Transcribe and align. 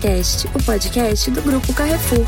Cast, 0.00 0.48
o 0.48 0.64
podcast 0.64 1.30
do 1.30 1.40
Grupo 1.40 1.72
Carrefour. 1.72 2.26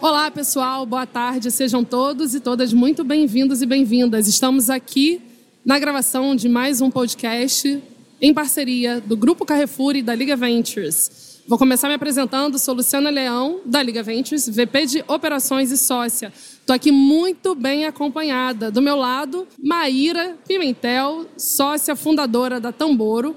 Olá, 0.00 0.30
pessoal, 0.30 0.86
boa 0.86 1.06
tarde. 1.06 1.50
Sejam 1.50 1.84
todos 1.84 2.34
e 2.34 2.40
todas 2.40 2.72
muito 2.72 3.04
bem-vindos 3.04 3.60
e 3.60 3.66
bem-vindas. 3.66 4.26
Estamos 4.26 4.70
aqui 4.70 5.20
na 5.66 5.78
gravação 5.78 6.34
de 6.34 6.48
mais 6.48 6.80
um 6.80 6.90
podcast 6.90 7.82
em 8.22 8.32
parceria 8.32 9.02
do 9.02 9.14
Grupo 9.14 9.44
Carrefour 9.44 9.96
e 9.96 10.02
da 10.02 10.14
Liga 10.14 10.34
Ventures. 10.34 11.42
Vou 11.46 11.58
começar 11.58 11.88
me 11.88 11.94
apresentando, 11.94 12.58
sou 12.58 12.74
Luciana 12.74 13.10
Leão, 13.10 13.60
da 13.66 13.82
Liga 13.82 14.02
Ventures, 14.02 14.48
VP 14.48 14.86
de 14.86 15.04
Operações 15.06 15.70
e 15.70 15.76
Sócia. 15.76 16.32
Estou 16.34 16.74
aqui 16.74 16.90
muito 16.90 17.54
bem 17.54 17.84
acompanhada. 17.84 18.70
Do 18.70 18.80
meu 18.80 18.96
lado, 18.96 19.46
Maíra 19.62 20.38
Pimentel, 20.48 21.26
sócia 21.36 21.94
fundadora 21.94 22.58
da 22.58 22.72
Tamboro. 22.72 23.36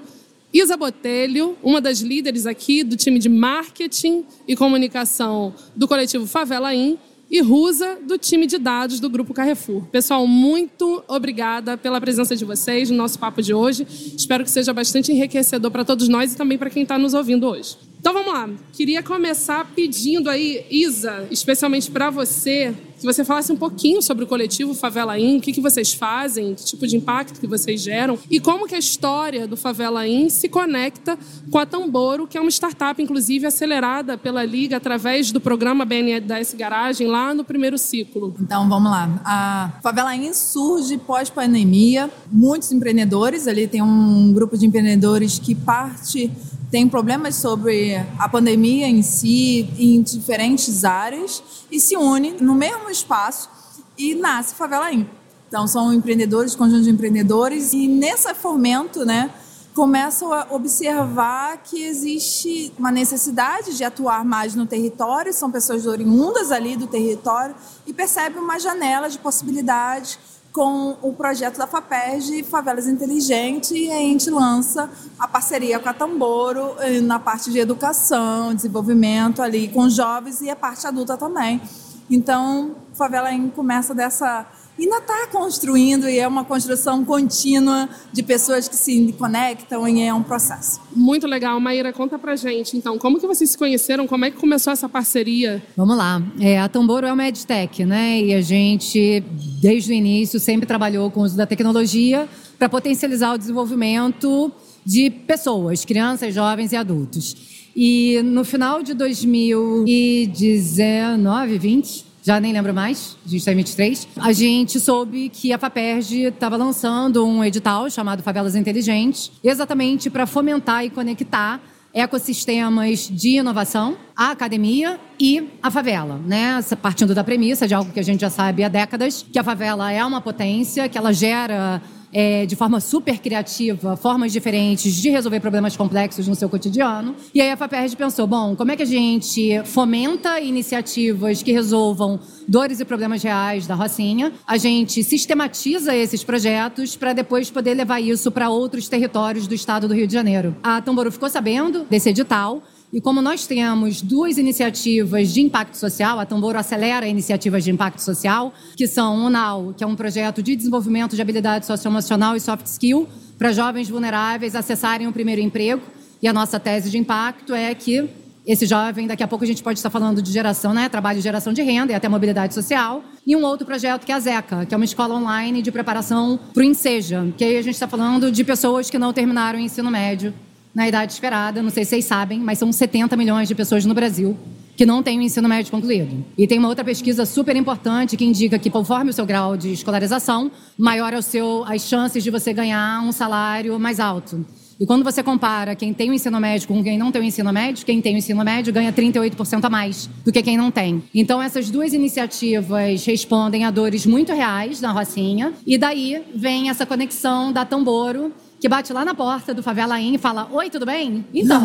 Isa 0.58 0.74
Botelho, 0.74 1.54
uma 1.62 1.82
das 1.82 2.00
líderes 2.00 2.46
aqui 2.46 2.82
do 2.82 2.96
time 2.96 3.18
de 3.18 3.28
marketing 3.28 4.24
e 4.48 4.56
comunicação 4.56 5.52
do 5.74 5.86
coletivo 5.86 6.26
Favela 6.26 6.74
In, 6.74 6.96
e 7.30 7.42
Rusa, 7.42 7.98
do 8.06 8.16
time 8.16 8.46
de 8.46 8.56
dados 8.56 8.98
do 8.98 9.10
Grupo 9.10 9.34
Carrefour. 9.34 9.84
Pessoal, 9.92 10.26
muito 10.26 11.04
obrigada 11.08 11.76
pela 11.76 12.00
presença 12.00 12.34
de 12.34 12.42
vocês 12.42 12.88
no 12.88 12.96
nosso 12.96 13.18
papo 13.18 13.42
de 13.42 13.52
hoje. 13.52 13.86
Espero 14.16 14.44
que 14.44 14.50
seja 14.50 14.72
bastante 14.72 15.12
enriquecedor 15.12 15.70
para 15.70 15.84
todos 15.84 16.08
nós 16.08 16.32
e 16.32 16.36
também 16.36 16.56
para 16.56 16.70
quem 16.70 16.84
está 16.84 16.96
nos 16.96 17.12
ouvindo 17.12 17.46
hoje. 17.46 17.76
Então 18.06 18.14
vamos 18.14 18.32
lá. 18.32 18.48
Queria 18.72 19.02
começar 19.02 19.66
pedindo 19.74 20.30
aí, 20.30 20.64
Isa, 20.70 21.26
especialmente 21.28 21.90
para 21.90 22.08
você, 22.08 22.72
que 23.00 23.04
você 23.04 23.24
falasse 23.24 23.50
um 23.50 23.56
pouquinho 23.56 24.00
sobre 24.00 24.22
o 24.22 24.28
coletivo 24.28 24.74
Favela 24.74 25.18
In, 25.18 25.38
o 25.38 25.40
que, 25.40 25.52
que 25.52 25.60
vocês 25.60 25.92
fazem, 25.92 26.54
que 26.54 26.64
tipo 26.64 26.86
de 26.86 26.96
impacto 26.96 27.40
que 27.40 27.48
vocês 27.48 27.80
geram 27.80 28.16
e 28.30 28.38
como 28.38 28.68
que 28.68 28.76
a 28.76 28.78
história 28.78 29.48
do 29.48 29.56
Favela 29.56 30.06
In 30.06 30.30
se 30.30 30.48
conecta 30.48 31.18
com 31.50 31.58
a 31.58 31.66
Tamboro, 31.66 32.28
que 32.28 32.38
é 32.38 32.40
uma 32.40 32.48
startup, 32.48 33.02
inclusive, 33.02 33.44
acelerada 33.44 34.16
pela 34.16 34.44
Liga 34.44 34.76
através 34.76 35.32
do 35.32 35.40
programa 35.40 35.84
BNDES 35.84 36.54
Garagem 36.54 37.08
lá 37.08 37.34
no 37.34 37.42
primeiro 37.42 37.76
ciclo. 37.76 38.36
Então 38.40 38.68
vamos 38.68 38.88
lá. 38.88 39.20
A 39.24 39.80
Favela 39.82 40.14
In 40.14 40.32
surge 40.32 40.96
pós-pandemia. 40.96 42.08
Muitos 42.30 42.70
empreendedores, 42.70 43.48
ali 43.48 43.66
tem 43.66 43.82
um 43.82 44.32
grupo 44.32 44.56
de 44.56 44.64
empreendedores 44.64 45.40
que 45.40 45.56
parte 45.56 46.30
tem 46.70 46.88
problemas 46.88 47.36
sobre 47.36 47.94
a 48.18 48.28
pandemia 48.28 48.88
em 48.88 49.02
si, 49.02 49.68
em 49.78 50.02
diferentes 50.02 50.84
áreas, 50.84 51.42
e 51.70 51.80
se 51.80 51.96
une 51.96 52.32
no 52.40 52.54
mesmo 52.54 52.90
espaço 52.90 53.48
e 53.96 54.14
nasce 54.14 54.54
Favela 54.54 54.92
In. 54.92 55.06
Então, 55.48 55.66
são 55.66 55.92
empreendedores, 55.92 56.56
conjunto 56.56 56.82
de 56.82 56.90
empreendedores, 56.90 57.72
e 57.72 57.86
nesse 57.86 58.32
fomento, 58.34 59.04
né, 59.04 59.30
começam 59.74 60.32
a 60.32 60.46
observar 60.50 61.58
que 61.58 61.82
existe 61.84 62.72
uma 62.78 62.90
necessidade 62.90 63.76
de 63.76 63.84
atuar 63.84 64.24
mais 64.24 64.54
no 64.54 64.66
território, 64.66 65.32
são 65.32 65.50
pessoas 65.50 65.86
oriundas 65.86 66.50
ali 66.50 66.76
do 66.76 66.86
território, 66.86 67.54
e 67.86 67.92
percebem 67.92 68.42
uma 68.42 68.58
janela 68.58 69.08
de 69.08 69.18
possibilidades 69.18 70.18
com 70.56 70.96
o 71.02 71.12
projeto 71.12 71.58
da 71.58 71.66
FAPERJ 71.66 72.42
Favelas 72.44 72.86
Inteligentes 72.86 73.72
e 73.72 73.92
a 73.92 73.98
gente 73.98 74.30
lança 74.30 74.88
a 75.18 75.28
parceria 75.28 75.78
com 75.78 75.86
a 75.86 75.92
Tamboro 75.92 76.74
eh, 76.78 76.98
na 77.02 77.18
parte 77.18 77.52
de 77.52 77.58
educação, 77.58 78.54
desenvolvimento 78.54 79.42
ali 79.42 79.68
com 79.68 79.86
jovens 79.90 80.40
e 80.40 80.48
a 80.48 80.56
parte 80.56 80.86
adulta 80.86 81.14
também. 81.14 81.60
Então, 82.08 82.74
Favela 82.94 83.28
começa 83.54 83.94
dessa 83.94 84.46
ainda 84.78 84.98
está 84.98 85.26
construindo 85.28 86.06
e 86.08 86.18
é 86.18 86.28
uma 86.28 86.44
construção 86.44 87.04
contínua 87.04 87.88
de 88.12 88.22
pessoas 88.22 88.68
que 88.68 88.76
se 88.76 89.14
conectam 89.18 89.88
e 89.88 90.02
é 90.02 90.12
um 90.12 90.22
processo. 90.22 90.80
Muito 90.94 91.26
legal. 91.26 91.58
Maíra, 91.60 91.92
conta 91.92 92.18
pra 92.18 92.36
gente, 92.36 92.76
então, 92.76 92.98
como 92.98 93.18
que 93.18 93.26
vocês 93.26 93.50
se 93.50 93.58
conheceram, 93.58 94.06
como 94.06 94.24
é 94.24 94.30
que 94.30 94.36
começou 94.36 94.72
essa 94.72 94.88
parceria? 94.88 95.60
Vamos 95.76 95.96
lá. 95.96 96.22
É, 96.40 96.60
a 96.60 96.68
Tamboro 96.68 97.04
é 97.06 97.12
uma 97.12 97.26
EdTech, 97.26 97.84
né? 97.84 98.20
E 98.20 98.32
a 98.34 98.40
gente, 98.40 99.24
desde 99.60 99.90
o 99.92 99.94
início, 99.94 100.38
sempre 100.38 100.66
trabalhou 100.66 101.10
com 101.10 101.20
o 101.20 101.24
uso 101.24 101.36
da 101.36 101.46
tecnologia 101.46 102.28
para 102.58 102.68
potencializar 102.68 103.34
o 103.34 103.38
desenvolvimento 103.38 104.52
de 104.84 105.10
pessoas, 105.10 105.84
crianças, 105.84 106.34
jovens 106.34 106.72
e 106.72 106.76
adultos. 106.76 107.36
E 107.74 108.20
no 108.22 108.44
final 108.44 108.82
de 108.82 108.92
2019, 108.94 111.58
20, 111.58 112.05
já 112.26 112.40
nem 112.40 112.52
lembro 112.52 112.74
mais, 112.74 113.16
a 113.24 113.28
gente 113.28 113.38
está 113.38 113.52
em 113.52 113.56
23, 113.56 114.08
a 114.16 114.32
gente 114.32 114.80
soube 114.80 115.28
que 115.28 115.52
a 115.52 115.58
FAPERJ 115.58 116.24
estava 116.24 116.56
lançando 116.56 117.24
um 117.24 117.44
edital 117.44 117.88
chamado 117.88 118.20
Favelas 118.20 118.56
Inteligentes, 118.56 119.30
exatamente 119.44 120.10
para 120.10 120.26
fomentar 120.26 120.84
e 120.84 120.90
conectar 120.90 121.60
ecossistemas 121.94 123.08
de 123.08 123.38
inovação, 123.38 123.96
a 124.16 124.32
academia 124.32 124.98
e 125.20 125.50
a 125.62 125.70
favela, 125.70 126.20
né? 126.26 126.58
Partindo 126.82 127.14
da 127.14 127.22
premissa 127.22 127.68
de 127.68 127.74
algo 127.74 127.92
que 127.92 128.00
a 128.00 128.02
gente 128.02 128.22
já 128.22 128.28
sabe 128.28 128.64
há 128.64 128.68
décadas, 128.68 129.24
que 129.32 129.38
a 129.38 129.44
favela 129.44 129.92
é 129.92 130.04
uma 130.04 130.20
potência, 130.20 130.88
que 130.88 130.98
ela 130.98 131.12
gera 131.12 131.80
é, 132.12 132.46
de 132.46 132.56
forma 132.56 132.80
super 132.80 133.18
criativa 133.18 133.96
formas 133.96 134.32
diferentes 134.32 134.94
de 134.94 135.10
resolver 135.10 135.40
problemas 135.40 135.76
complexos 135.76 136.26
no 136.28 136.34
seu 136.34 136.48
cotidiano. 136.48 137.14
E 137.34 137.40
aí 137.40 137.50
a 137.50 137.56
FAPERJ 137.56 137.96
pensou, 137.96 138.26
bom, 138.26 138.54
como 138.56 138.72
é 138.72 138.76
que 138.76 138.82
a 138.82 138.86
gente 138.86 139.62
fomenta 139.64 140.40
iniciativas 140.40 141.42
que 141.42 141.52
resolvam 141.52 142.18
dores 142.46 142.80
e 142.80 142.84
problemas 142.84 143.22
reais 143.22 143.66
da 143.66 143.74
Rocinha, 143.74 144.32
a 144.46 144.56
gente 144.56 145.02
sistematiza 145.02 145.94
esses 145.94 146.22
projetos 146.22 146.96
para 146.96 147.12
depois 147.12 147.50
poder 147.50 147.74
levar 147.74 148.00
isso 148.00 148.30
para 148.30 148.48
outros 148.48 148.88
territórios 148.88 149.46
do 149.46 149.54
estado 149.54 149.88
do 149.88 149.94
Rio 149.94 150.06
de 150.06 150.12
Janeiro. 150.12 150.56
A 150.62 150.80
Tamboro 150.80 151.10
ficou 151.10 151.28
sabendo 151.28 151.84
desse 151.90 152.10
edital 152.10 152.62
e 152.92 153.00
como 153.00 153.20
nós 153.20 153.46
temos 153.46 154.00
duas 154.00 154.38
iniciativas 154.38 155.32
de 155.32 155.40
impacto 155.40 155.74
social, 155.76 156.20
a 156.20 156.26
Tamboro 156.26 156.58
acelera 156.58 157.06
iniciativas 157.06 157.64
de 157.64 157.70
impacto 157.70 157.98
social, 157.98 158.54
que 158.76 158.86
são 158.86 159.26
o 159.26 159.30
NAU, 159.30 159.74
que 159.76 159.82
é 159.82 159.86
um 159.86 159.96
projeto 159.96 160.42
de 160.42 160.54
desenvolvimento 160.54 161.16
de 161.16 161.20
habilidade 161.20 161.66
socioemocional 161.66 162.36
e 162.36 162.40
soft 162.40 162.66
skill 162.66 163.08
para 163.36 163.52
jovens 163.52 163.88
vulneráveis 163.88 164.54
acessarem 164.54 165.06
o 165.06 165.12
primeiro 165.12 165.40
emprego. 165.40 165.82
E 166.22 166.28
a 166.28 166.32
nossa 166.32 166.58
tese 166.58 166.88
de 166.88 166.96
impacto 166.96 167.52
é 167.54 167.74
que 167.74 168.08
esse 168.46 168.64
jovem, 168.64 169.08
daqui 169.08 169.24
a 169.24 169.28
pouco 169.28 169.42
a 169.44 169.46
gente 169.46 169.62
pode 169.62 169.80
estar 169.80 169.90
falando 169.90 170.22
de 170.22 170.30
geração, 170.30 170.72
né? 170.72 170.88
Trabalho 170.88 171.18
de 171.18 171.22
geração 171.24 171.52
de 171.52 171.62
renda 171.62 171.92
e 171.92 171.94
até 171.96 172.08
mobilidade 172.08 172.54
social. 172.54 173.02
E 173.26 173.34
um 173.34 173.44
outro 173.44 173.66
projeto 173.66 174.06
que 174.06 174.12
é 174.12 174.14
a 174.14 174.20
ZECA, 174.20 174.64
que 174.64 174.72
é 174.72 174.76
uma 174.76 174.84
escola 174.84 175.16
online 175.16 175.60
de 175.60 175.72
preparação 175.72 176.38
para 176.54 176.60
o 176.60 176.64
Enseja, 176.64 177.26
que 177.36 177.42
aí 177.42 177.56
a 177.56 177.62
gente 177.62 177.74
está 177.74 177.88
falando 177.88 178.30
de 178.30 178.44
pessoas 178.44 178.88
que 178.88 178.98
não 178.98 179.12
terminaram 179.12 179.58
o 179.58 179.62
ensino 179.62 179.90
médio 179.90 180.32
na 180.76 180.86
idade 180.86 181.10
esperada, 181.10 181.62
não 181.62 181.70
sei 181.70 181.86
se 181.86 181.90
vocês 181.90 182.04
sabem, 182.04 182.38
mas 182.38 182.58
são 182.58 182.70
70 182.70 183.16
milhões 183.16 183.48
de 183.48 183.54
pessoas 183.54 183.86
no 183.86 183.94
Brasil 183.94 184.36
que 184.76 184.84
não 184.84 185.02
têm 185.02 185.18
o 185.18 185.22
ensino 185.22 185.48
médio 185.48 185.70
concluído. 185.70 186.22
E 186.36 186.46
tem 186.46 186.58
uma 186.58 186.68
outra 186.68 186.84
pesquisa 186.84 187.24
super 187.24 187.56
importante 187.56 188.14
que 188.14 188.26
indica 188.26 188.58
que 188.58 188.68
conforme 188.68 189.08
o 189.08 189.12
seu 189.14 189.24
grau 189.24 189.56
de 189.56 189.72
escolarização, 189.72 190.50
maior 190.76 191.14
é 191.14 191.16
o 191.16 191.22
seu 191.22 191.64
as 191.66 191.88
chances 191.88 192.22
de 192.22 192.30
você 192.30 192.52
ganhar 192.52 193.02
um 193.02 193.10
salário 193.10 193.80
mais 193.80 193.98
alto. 193.98 194.44
E 194.78 194.84
quando 194.84 195.02
você 195.02 195.22
compara 195.22 195.74
quem 195.74 195.94
tem 195.94 196.10
o 196.10 196.12
ensino 196.12 196.38
médio 196.38 196.68
com 196.68 196.84
quem 196.84 196.98
não 196.98 197.10
tem 197.10 197.22
o 197.22 197.24
ensino 197.24 197.50
médio, 197.50 197.86
quem 197.86 198.02
tem 198.02 198.14
o 198.14 198.18
ensino 198.18 198.44
médio 198.44 198.70
ganha 198.70 198.92
38% 198.92 199.64
a 199.64 199.70
mais 199.70 200.10
do 200.22 200.30
que 200.30 200.42
quem 200.42 200.58
não 200.58 200.70
tem. 200.70 201.02
Então 201.14 201.40
essas 201.40 201.70
duas 201.70 201.94
iniciativas 201.94 203.02
respondem 203.06 203.64
a 203.64 203.70
dores 203.70 204.04
muito 204.04 204.34
reais 204.34 204.82
na 204.82 204.92
Rocinha, 204.92 205.54
e 205.66 205.78
daí 205.78 206.22
vem 206.34 206.68
essa 206.68 206.84
conexão 206.84 207.50
da 207.50 207.64
Tamboro 207.64 208.30
que 208.66 208.68
bate 208.68 208.92
lá 208.92 209.04
na 209.04 209.14
porta 209.14 209.54
do 209.54 209.62
Favela 209.62 210.00
In 210.00 210.14
e 210.14 210.18
fala: 210.18 210.48
Oi, 210.50 210.68
tudo 210.68 210.84
bem? 210.84 211.24
Então, 211.32 211.62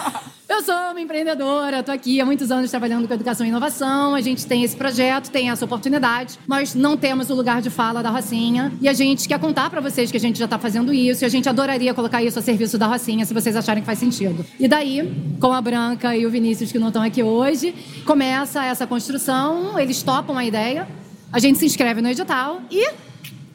eu 0.48 0.62
sou 0.62 0.74
uma 0.74 0.98
empreendedora, 0.98 1.80
estou 1.80 1.94
aqui 1.94 2.18
há 2.18 2.24
muitos 2.24 2.50
anos 2.50 2.70
trabalhando 2.70 3.06
com 3.06 3.12
educação 3.12 3.44
e 3.44 3.50
inovação. 3.50 4.14
A 4.14 4.22
gente 4.22 4.46
tem 4.46 4.64
esse 4.64 4.74
projeto, 4.74 5.30
tem 5.30 5.50
essa 5.50 5.66
oportunidade, 5.66 6.38
mas 6.46 6.74
não 6.74 6.96
temos 6.96 7.28
o 7.28 7.34
lugar 7.34 7.60
de 7.60 7.68
fala 7.68 8.02
da 8.02 8.08
Rocinha. 8.08 8.72
E 8.80 8.88
a 8.88 8.94
gente 8.94 9.28
quer 9.28 9.38
contar 9.38 9.68
para 9.68 9.82
vocês 9.82 10.10
que 10.10 10.16
a 10.16 10.20
gente 10.20 10.38
já 10.38 10.46
está 10.46 10.58
fazendo 10.58 10.94
isso 10.94 11.24
e 11.24 11.26
a 11.26 11.28
gente 11.28 11.46
adoraria 11.46 11.92
colocar 11.92 12.22
isso 12.22 12.38
a 12.38 12.42
serviço 12.42 12.78
da 12.78 12.86
Rocinha, 12.86 13.26
se 13.26 13.34
vocês 13.34 13.54
acharem 13.54 13.82
que 13.82 13.86
faz 13.86 13.98
sentido. 13.98 14.42
E 14.58 14.66
daí, 14.66 15.36
com 15.38 15.52
a 15.52 15.60
Branca 15.60 16.16
e 16.16 16.24
o 16.24 16.30
Vinícius, 16.30 16.72
que 16.72 16.78
não 16.78 16.88
estão 16.88 17.02
aqui 17.02 17.22
hoje, 17.22 17.74
começa 18.06 18.64
essa 18.64 18.86
construção, 18.86 19.78
eles 19.78 20.02
topam 20.02 20.38
a 20.38 20.44
ideia, 20.46 20.88
a 21.30 21.38
gente 21.38 21.58
se 21.58 21.66
inscreve 21.66 22.00
no 22.00 22.08
edital 22.08 22.62
e 22.70 22.88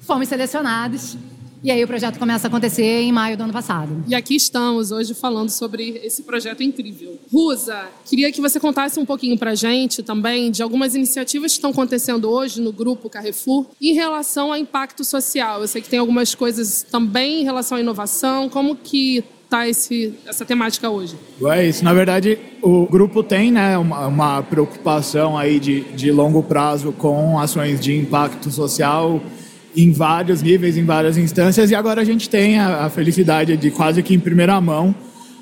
fomos 0.02 0.28
selecionados 0.28 1.18
e 1.66 1.72
aí 1.72 1.84
o 1.84 1.88
projeto 1.88 2.20
começa 2.20 2.46
a 2.46 2.48
acontecer 2.48 3.02
em 3.02 3.12
maio 3.12 3.36
do 3.36 3.42
ano 3.42 3.52
passado. 3.52 4.04
E 4.08 4.14
aqui 4.14 4.36
estamos 4.36 4.92
hoje 4.92 5.16
falando 5.16 5.50
sobre 5.50 6.00
esse 6.04 6.22
projeto 6.22 6.62
incrível. 6.62 7.18
Rusa, 7.34 7.88
queria 8.06 8.32
que 8.32 8.40
você 8.40 8.60
contasse 8.60 9.00
um 9.00 9.06
pouquinho 9.06 9.36
para 9.36 9.50
a 9.50 9.56
gente 9.56 10.04
também 10.04 10.52
de 10.52 10.62
algumas 10.62 10.94
iniciativas 10.94 11.54
que 11.54 11.58
estão 11.58 11.72
acontecendo 11.72 12.30
hoje 12.30 12.62
no 12.62 12.72
grupo 12.72 13.10
Carrefour 13.10 13.66
em 13.82 13.94
relação 13.94 14.52
a 14.52 14.60
impacto 14.60 15.04
social. 15.04 15.62
Eu 15.62 15.68
sei 15.68 15.82
que 15.82 15.90
tem 15.90 15.98
algumas 15.98 16.36
coisas 16.36 16.84
também 16.84 17.42
em 17.42 17.44
relação 17.44 17.80
à 17.80 17.82
inovação. 17.82 18.48
Como 18.48 18.76
que 18.76 19.24
está 19.46 19.68
essa 19.68 20.46
temática 20.46 20.88
hoje? 20.88 21.16
É 21.48 21.68
isso. 21.68 21.84
Na 21.84 21.96
verdade, 21.96 22.38
o 22.62 22.86
grupo 22.86 23.24
tem 23.24 23.52
né, 23.52 23.76
uma, 23.76 24.06
uma 24.06 24.44
preocupação 24.44 25.36
aí 25.36 25.60
de, 25.60 25.82
de 25.96 26.12
longo 26.12 26.44
prazo 26.44 26.92
com 26.92 27.40
ações 27.40 27.80
de 27.80 27.98
impacto 27.98 28.52
social 28.52 29.20
em 29.76 29.92
vários 29.92 30.42
níveis, 30.42 30.78
em 30.78 30.86
várias 30.86 31.18
instâncias, 31.18 31.72
e 31.72 31.76
agora 31.76 32.02
a 32.02 32.06
gente 32.06 32.30
tem 32.30 32.60
a, 32.60 32.86
a 32.86 32.90
felicidade 32.90 33.58
de 33.58 33.72
quase 33.72 34.02
que 34.02 34.14
em 34.14 34.20
primeira 34.20 34.60
mão 34.62 34.96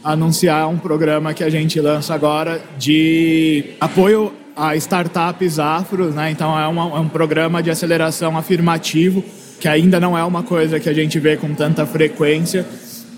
anunciar 0.03 0.68
um 0.69 0.77
programa 0.77 1.33
que 1.33 1.44
a 1.44 1.50
gente 1.50 1.80
lança 1.80 2.13
agora 2.13 2.62
de 2.77 3.63
apoio 3.80 4.33
a 4.56 4.75
startups 4.75 5.59
afro, 5.59 6.12
né? 6.12 6.31
Então 6.31 6.59
é, 6.59 6.68
uma, 6.68 6.97
é 6.97 7.00
um 7.00 7.07
programa 7.07 7.63
de 7.63 7.71
aceleração 7.71 8.38
afirmativo 8.38 9.24
que 9.59 9.68
ainda 9.68 10.00
não 10.00 10.18
é 10.18 10.24
uma 10.24 10.44
coisa 10.44 10.79
que 10.79 10.89
a 10.89 10.94
gente 10.94 11.18
vê 11.19 11.38
com 11.38 11.53
tanta 11.53 11.86
frequência 11.86 12.65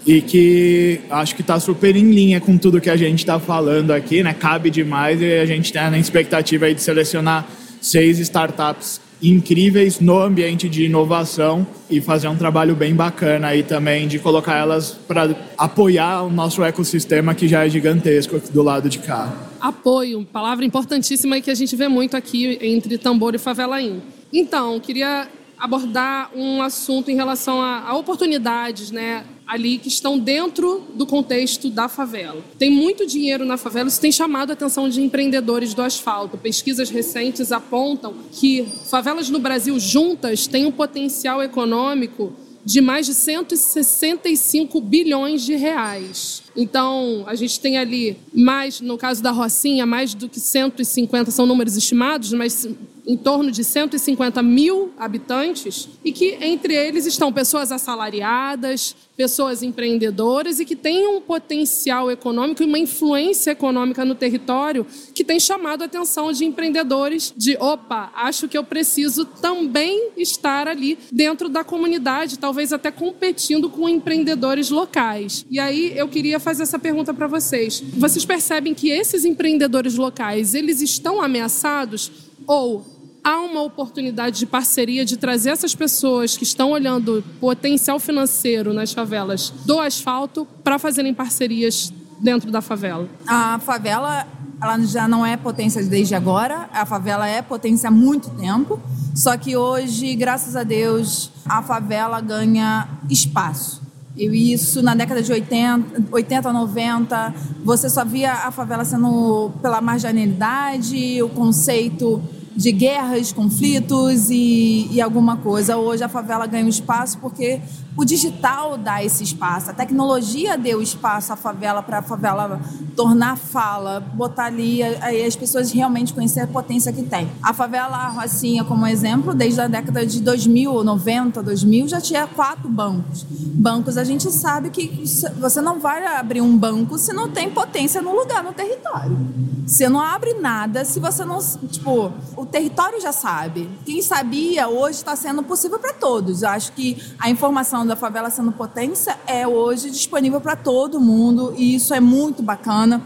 e 0.05 0.21
que 0.21 1.01
acho 1.09 1.35
que 1.35 1.41
está 1.41 1.59
super 1.59 1.95
em 1.95 2.11
linha 2.11 2.39
com 2.39 2.55
tudo 2.57 2.79
que 2.79 2.89
a 2.89 2.95
gente 2.95 3.19
está 3.19 3.39
falando 3.39 3.91
aqui, 3.91 4.21
né? 4.21 4.33
Cabe 4.33 4.69
demais 4.69 5.19
e 5.21 5.39
a 5.39 5.45
gente 5.45 5.73
tem 5.73 5.81
a 5.81 5.97
expectativa 5.97 6.71
de 6.71 6.79
selecionar 6.79 7.47
seis 7.81 8.19
startups 8.19 9.01
incríveis 9.21 9.99
no 9.99 10.19
ambiente 10.19 10.67
de 10.67 10.85
inovação 10.85 11.65
e 11.89 12.01
fazer 12.01 12.27
um 12.27 12.35
trabalho 12.35 12.75
bem 12.75 12.93
bacana 12.93 13.47
aí 13.47 13.63
também 13.63 14.07
de 14.07 14.19
colocar 14.19 14.57
elas 14.57 14.91
para 15.07 15.35
apoiar 15.57 16.23
o 16.23 16.29
nosso 16.29 16.63
ecossistema 16.63 17.33
que 17.33 17.47
já 17.47 17.65
é 17.65 17.69
gigantesco 17.69 18.35
aqui 18.35 18.51
do 18.51 18.61
lado 18.61 18.89
de 18.89 18.99
cá. 18.99 19.33
Apoio, 19.59 20.25
palavra 20.31 20.65
importantíssima 20.65 21.39
que 21.41 21.49
a 21.49 21.55
gente 21.55 21.75
vê 21.75 21.87
muito 21.87 22.15
aqui 22.15 22.57
entre 22.61 22.97
Tambor 22.97 23.33
e 23.35 23.37
Favelaim. 23.37 24.01
Então, 24.31 24.79
queria 24.79 25.27
abordar 25.57 26.31
um 26.35 26.61
assunto 26.61 27.09
em 27.09 27.15
relação 27.15 27.61
a, 27.61 27.87
a 27.87 27.95
oportunidades, 27.95 28.91
né? 28.91 29.25
ali 29.47 29.77
que 29.77 29.87
estão 29.87 30.17
dentro 30.17 30.83
do 30.95 31.05
contexto 31.05 31.69
da 31.69 31.87
favela. 31.87 32.43
Tem 32.57 32.69
muito 32.69 33.05
dinheiro 33.05 33.45
na 33.45 33.57
favela, 33.57 33.87
isso 33.87 34.01
tem 34.01 34.11
chamado 34.11 34.49
a 34.49 34.53
atenção 34.53 34.89
de 34.89 35.01
empreendedores 35.01 35.73
do 35.73 35.81
asfalto. 35.81 36.37
Pesquisas 36.37 36.89
recentes 36.89 37.51
apontam 37.51 38.15
que 38.31 38.67
favelas 38.89 39.29
no 39.29 39.39
Brasil 39.39 39.79
juntas 39.79 40.47
têm 40.47 40.65
um 40.65 40.71
potencial 40.71 41.43
econômico 41.43 42.33
de 42.63 42.81
mais 42.81 43.05
de 43.05 43.13
165 43.13 44.81
bilhões 44.81 45.43
de 45.43 45.55
reais. 45.55 46.44
Então, 46.55 47.23
a 47.27 47.35
gente 47.35 47.59
tem 47.59 47.77
ali 47.77 48.17
mais, 48.33 48.79
no 48.79 48.97
caso 48.97 49.21
da 49.21 49.31
Rocinha, 49.31 49.85
mais 49.85 50.13
do 50.13 50.29
que 50.29 50.39
150, 50.39 51.31
são 51.31 51.45
números 51.45 51.75
estimados, 51.75 52.31
mas 52.33 52.67
em 53.07 53.15
torno 53.15 53.51
de 53.51 53.63
150 53.63 54.41
mil 54.41 54.91
habitantes, 54.97 55.87
e 56.03 56.11
que 56.11 56.37
entre 56.41 56.73
eles 56.73 57.05
estão 57.05 57.31
pessoas 57.31 57.71
assalariadas, 57.71 58.95
pessoas 59.15 59.63
empreendedoras 59.63 60.59
e 60.59 60.65
que 60.65 60.75
têm 60.75 61.07
um 61.07 61.21
potencial 61.21 62.11
econômico 62.11 62.61
e 62.61 62.65
uma 62.65 62.79
influência 62.79 63.51
econômica 63.51 64.03
no 64.03 64.13
território 64.15 64.85
que 65.13 65.23
tem 65.23 65.39
chamado 65.39 65.83
a 65.83 65.85
atenção 65.85 66.31
de 66.31 66.43
empreendedores 66.43 67.33
de 67.35 67.55
opa, 67.57 68.11
acho 68.15 68.47
que 68.47 68.57
eu 68.57 68.63
preciso 68.63 69.25
também 69.25 70.09
estar 70.17 70.67
ali 70.67 70.97
dentro 71.11 71.47
da 71.47 71.63
comunidade, 71.63 72.39
talvez 72.39 72.73
até 72.73 72.91
competindo 72.91 73.69
com 73.69 73.87
empreendedores 73.87 74.69
locais. 74.69 75.45
E 75.49 75.59
aí 75.59 75.97
eu 75.97 76.07
queria 76.07 76.39
fazer 76.45 76.61
essa 76.61 76.77
pergunta 76.77 77.11
para 77.11 77.25
vocês. 77.25 77.83
Vocês 77.97 78.23
percebem 78.23 78.75
que 78.75 78.89
esses 78.91 79.25
empreendedores 79.25 79.95
locais, 79.95 80.53
eles 80.53 80.79
estão 80.79 81.19
ameaçados 81.19 82.11
ou 82.45 82.85
há 83.23 83.39
uma 83.41 83.63
oportunidade 83.63 84.37
de 84.37 84.45
parceria 84.45 85.03
de 85.03 85.17
trazer 85.17 85.49
essas 85.49 85.73
pessoas 85.73 86.37
que 86.37 86.43
estão 86.43 86.69
olhando 86.69 87.23
potencial 87.39 87.99
financeiro 87.99 88.71
nas 88.73 88.93
favelas 88.93 89.49
do 89.65 89.79
asfalto 89.79 90.47
para 90.63 90.77
fazerem 90.77 91.15
parcerias 91.15 91.91
dentro 92.19 92.51
da 92.51 92.61
favela? 92.61 93.09
A 93.25 93.57
favela 93.57 94.27
ela 94.61 94.79
já 94.85 95.07
não 95.07 95.25
é 95.25 95.35
potência 95.35 95.83
desde 95.83 96.13
agora, 96.13 96.69
a 96.71 96.85
favela 96.85 97.27
é 97.27 97.41
potência 97.41 97.87
há 97.87 97.91
muito 97.91 98.29
tempo, 98.29 98.79
só 99.15 99.35
que 99.35 99.57
hoje, 99.57 100.15
graças 100.15 100.55
a 100.55 100.63
Deus, 100.63 101.31
a 101.45 101.61
favela 101.63 102.21
ganha 102.21 102.87
espaço. 103.09 103.84
E 104.17 104.53
isso 104.53 104.81
na 104.81 104.95
década 104.95 105.21
de 105.21 105.31
80, 105.31 106.05
80, 106.09 106.53
90, 106.53 107.33
você 107.63 107.89
só 107.89 108.05
via 108.05 108.31
a 108.31 108.51
favela 108.51 108.85
sendo 108.85 109.51
pela 109.61 109.81
marginalidade, 109.81 111.21
o 111.21 111.29
conceito 111.29 112.21
de 112.55 112.71
guerras, 112.71 113.33
conflitos 113.33 114.29
e, 114.29 114.87
e, 114.89 115.01
alguma 115.01 115.35
coisa. 115.35 115.75
Hoje 115.75 116.03
a 116.03 116.07
favela 116.07 116.47
ganha 116.47 116.65
um 116.65 116.69
espaço 116.69 117.17
porque 117.17 117.59
o 117.97 118.03
digital 118.03 118.77
dá 118.77 119.03
esse 119.03 119.23
espaço, 119.23 119.71
a 119.71 119.73
tecnologia 119.73 120.57
deu 120.57 120.81
espaço 120.81 121.31
à 121.31 121.35
favela 121.35 121.81
para 121.81 121.99
a 121.99 122.01
favela 122.01 122.59
tornar 122.95 123.37
fala, 123.37 123.99
botar 123.99 124.45
ali 124.45 124.83
aí 124.83 125.25
as 125.25 125.35
pessoas 125.35 125.71
realmente 125.71 126.13
conhecer 126.13 126.41
a 126.41 126.47
potência 126.47 126.91
que 126.91 127.03
tem. 127.03 127.29
A 127.41 127.53
favela 127.53 128.07
Rocinha, 128.09 128.63
como 128.63 128.85
exemplo, 128.85 129.33
desde 129.33 129.61
a 129.61 129.67
década 129.67 130.05
de 130.05 130.21
2000, 130.21 130.83
90, 130.83 131.41
2000, 131.41 131.87
já 131.87 132.01
tinha 132.01 132.27
quatro 132.27 132.69
bancos. 132.69 133.25
Bancos, 133.29 133.97
a 133.97 134.03
gente 134.03 134.29
sabe 134.31 134.69
que 134.69 135.03
você 135.39 135.61
não 135.61 135.79
vai 135.79 136.05
abrir 136.05 136.41
um 136.41 136.57
banco 136.57 136.97
se 136.97 137.13
não 137.13 137.29
tem 137.29 137.49
potência 137.49 138.01
no 138.01 138.13
lugar, 138.13 138.43
no 138.43 138.53
território. 138.53 139.17
Você 139.65 139.89
não 139.89 139.99
abre 139.99 140.35
nada 140.35 140.85
se 140.85 140.99
você 140.99 141.25
não, 141.25 141.39
tipo, 141.67 142.13
o 142.37 142.45
território 142.45 143.01
já 143.01 143.11
sabe. 143.11 143.67
Quem 143.83 143.99
sabia 143.99 144.67
hoje 144.67 144.99
está 144.99 145.15
sendo 145.15 145.41
possível 145.41 145.79
para 145.79 145.91
todos. 145.91 146.43
Eu 146.43 146.49
acho 146.49 146.71
que 146.73 147.01
a 147.17 147.31
informação 147.31 147.84
da 147.87 147.95
favela 147.95 148.29
sendo 148.29 148.51
potência 148.51 149.17
é 149.27 149.47
hoje 149.47 149.89
disponível 149.89 150.41
para 150.41 150.55
todo 150.55 150.99
mundo 150.99 151.53
e 151.57 151.75
isso 151.75 151.93
é 151.93 151.99
muito 151.99 152.41
bacana. 152.41 153.01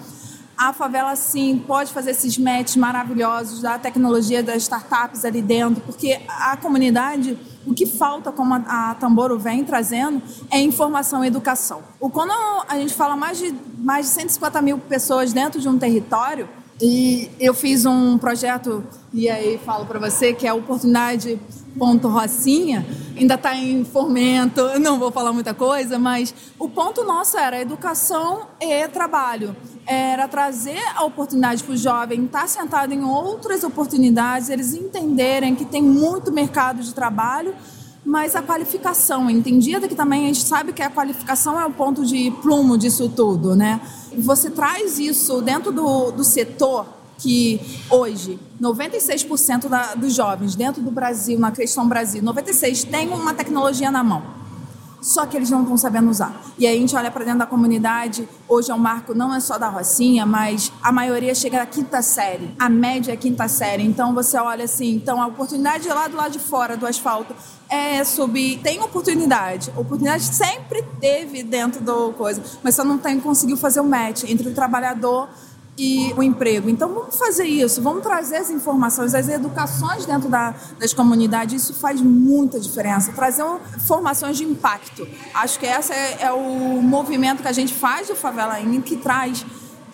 A 0.58 0.74
favela, 0.74 1.16
sim, 1.16 1.64
pode 1.66 1.94
fazer 1.94 2.12
esses 2.12 2.38
matches 2.38 2.76
maravilhosos 2.76 3.62
da 3.62 3.80
tecnologia 3.80 4.44
das 4.44 4.64
startups 4.64 5.24
ali 5.24 5.42
dentro, 5.42 5.82
porque 5.82 6.20
a 6.28 6.58
comunidade, 6.58 7.38
o 7.66 7.74
que 7.74 7.86
falta, 7.86 8.30
como 8.30 8.54
a, 8.54 8.94
Tamboro 9.00 9.40
vem 9.40 9.64
trazendo, 9.64 10.22
é 10.52 10.60
informação 10.60 11.24
e 11.24 11.28
educação. 11.28 11.82
O, 11.98 12.10
quando 12.10 12.34
a 12.68 12.76
gente 12.76 12.94
fala 12.94 13.16
mais 13.16 13.38
de, 13.38 13.56
mais 13.78 14.08
de 14.08 14.12
150 14.12 14.62
mil 14.62 14.78
pessoas 14.78 15.32
dentro 15.32 15.62
de 15.62 15.70
um 15.70 15.80
território, 15.80 16.50
e 16.82 17.30
eu 17.40 17.54
fiz 17.54 17.86
um 17.86 18.18
projeto, 18.18 18.84
e 19.14 19.30
aí 19.30 19.58
falo 19.66 19.86
para 19.86 20.00
você, 20.00 20.34
que 20.34 20.46
é 20.46 20.50
a 20.50 20.54
oportunidade 20.54 21.40
ponto 21.78 22.08
Rocinha, 22.08 22.86
ainda 23.18 23.36
está 23.36 23.56
em 23.56 23.84
fomento, 23.84 24.80
não 24.80 24.98
vou 24.98 25.12
falar 25.12 25.32
muita 25.34 25.54
coisa, 25.54 26.00
mas 26.00 26.34
o 26.58 26.70
ponto 26.70 27.04
nosso 27.04 27.38
era 27.38 27.62
educação 27.62 28.48
e 28.60 28.88
trabalho. 28.88 29.56
Era 29.86 30.28
trazer 30.28 30.82
a 30.96 31.04
oportunidade 31.04 31.64
para 31.64 31.74
o 31.74 31.78
jovem 31.78 32.26
estar 32.26 32.42
tá 32.42 32.48
sentado 32.48 32.94
em 32.94 33.04
outras 33.04 33.64
oportunidades, 33.64 34.50
eles 34.50 34.74
entenderem 34.74 35.56
que 35.56 35.66
tem 35.66 35.82
muito 35.82 36.32
mercado 36.32 36.82
de 36.82 36.94
trabalho, 36.94 37.54
mas 38.06 38.36
a 38.36 38.42
qualificação, 38.42 39.30
entendida 39.30 39.88
que 39.88 39.96
também 39.96 40.26
a 40.26 40.28
gente 40.28 40.44
sabe 40.44 40.74
que 40.74 40.82
a 40.82 40.90
qualificação 40.90 41.60
é 41.60 41.66
o 41.66 41.72
ponto 41.72 42.06
de 42.06 42.32
plumo 42.42 42.78
disso 42.78 43.10
tudo, 43.10 43.56
né? 43.56 43.82
Você 44.18 44.50
traz 44.50 44.98
isso 44.98 45.42
dentro 45.42 45.72
do, 45.72 46.12
do 46.12 46.24
setor 46.24 46.99
que 47.20 47.60
hoje 47.90 48.40
96% 48.60 49.68
da, 49.68 49.94
dos 49.94 50.16
jovens 50.16 50.56
dentro 50.56 50.82
do 50.82 50.90
Brasil, 50.90 51.38
na 51.38 51.52
questão 51.52 51.88
Brasil, 51.88 52.24
96 52.24 52.86
tem 52.86 53.10
uma 53.10 53.34
tecnologia 53.34 53.92
na 53.92 54.04
mão. 54.04 54.40
Só 55.02 55.26
que 55.26 55.38
eles 55.38 55.50
não 55.50 55.62
estão 55.62 55.78
sabendo 55.78 56.10
usar. 56.10 56.34
E 56.58 56.68
aí 56.68 56.76
a 56.76 56.80
gente 56.80 56.94
olha 56.94 57.10
para 57.10 57.24
dentro 57.24 57.40
da 57.40 57.46
comunidade, 57.46 58.28
hoje 58.50 58.70
é 58.70 58.76
um 58.76 58.80
marco 58.80 59.14
não 59.14 59.34
é 59.34 59.40
só 59.40 59.58
da 59.58 59.70
Rocinha, 59.70 60.26
mas 60.26 60.74
a 60.84 60.92
maioria 60.92 61.34
chega 61.34 61.60
da 61.60 61.66
quinta 61.66 62.02
série. 62.02 62.54
A 62.60 62.68
média 62.68 63.14
é 63.14 63.16
quinta 63.16 63.48
série. 63.48 63.84
Então 63.84 64.14
você 64.14 64.38
olha 64.38 64.66
assim, 64.66 64.96
então 64.96 65.22
a 65.22 65.28
oportunidade 65.28 65.88
lá 65.88 66.08
do 66.10 66.18
lado 66.18 66.34
de 66.34 66.40
fora 66.40 66.76
do 66.76 66.86
asfalto 66.86 67.34
é 67.70 68.04
subir, 68.04 68.60
tem 68.60 68.82
oportunidade. 68.82 69.72
Oportunidade 69.78 70.24
sempre 70.24 70.84
teve 71.00 71.44
dentro 71.44 71.82
do 71.82 72.12
coisa, 72.14 72.44
mas 72.62 72.76
só 72.76 72.84
não 72.84 72.98
tem 72.98 73.22
conseguiu 73.22 73.56
fazer 73.56 73.80
o 73.80 73.86
match 73.86 74.26
entre 74.26 74.50
o 74.50 74.54
trabalhador 74.54 75.30
e 75.80 76.14
o 76.18 76.22
emprego. 76.22 76.70
Então, 76.70 76.94
vamos 76.94 77.18
fazer 77.18 77.46
isso, 77.46 77.82
vamos 77.82 78.04
trazer 78.04 78.38
as 78.38 78.50
informações, 78.50 79.16
as 79.16 79.30
educações 79.30 80.06
dentro 80.06 80.28
da, 80.28 80.54
das 80.78 80.94
comunidades, 80.94 81.64
isso 81.64 81.74
faz 81.74 82.02
muita 82.02 82.60
diferença. 82.60 83.14
Trazer 83.14 83.44
um, 83.44 83.60
formações 83.88 84.38
de 84.38 84.44
impacto. 84.44 85.08
Acho 85.34 85.58
que 85.58 85.66
esse 85.66 85.94
é, 85.94 86.24
é, 86.24 86.32
o 86.34 86.82
movimento 86.82 87.42
que 87.42 87.48
a 87.48 87.54
gente 87.54 87.74
faz 87.74 88.08
do 88.10 88.16
Favela 88.16 88.60
In, 88.60 88.82
que 88.82 88.98
traz. 88.98 89.46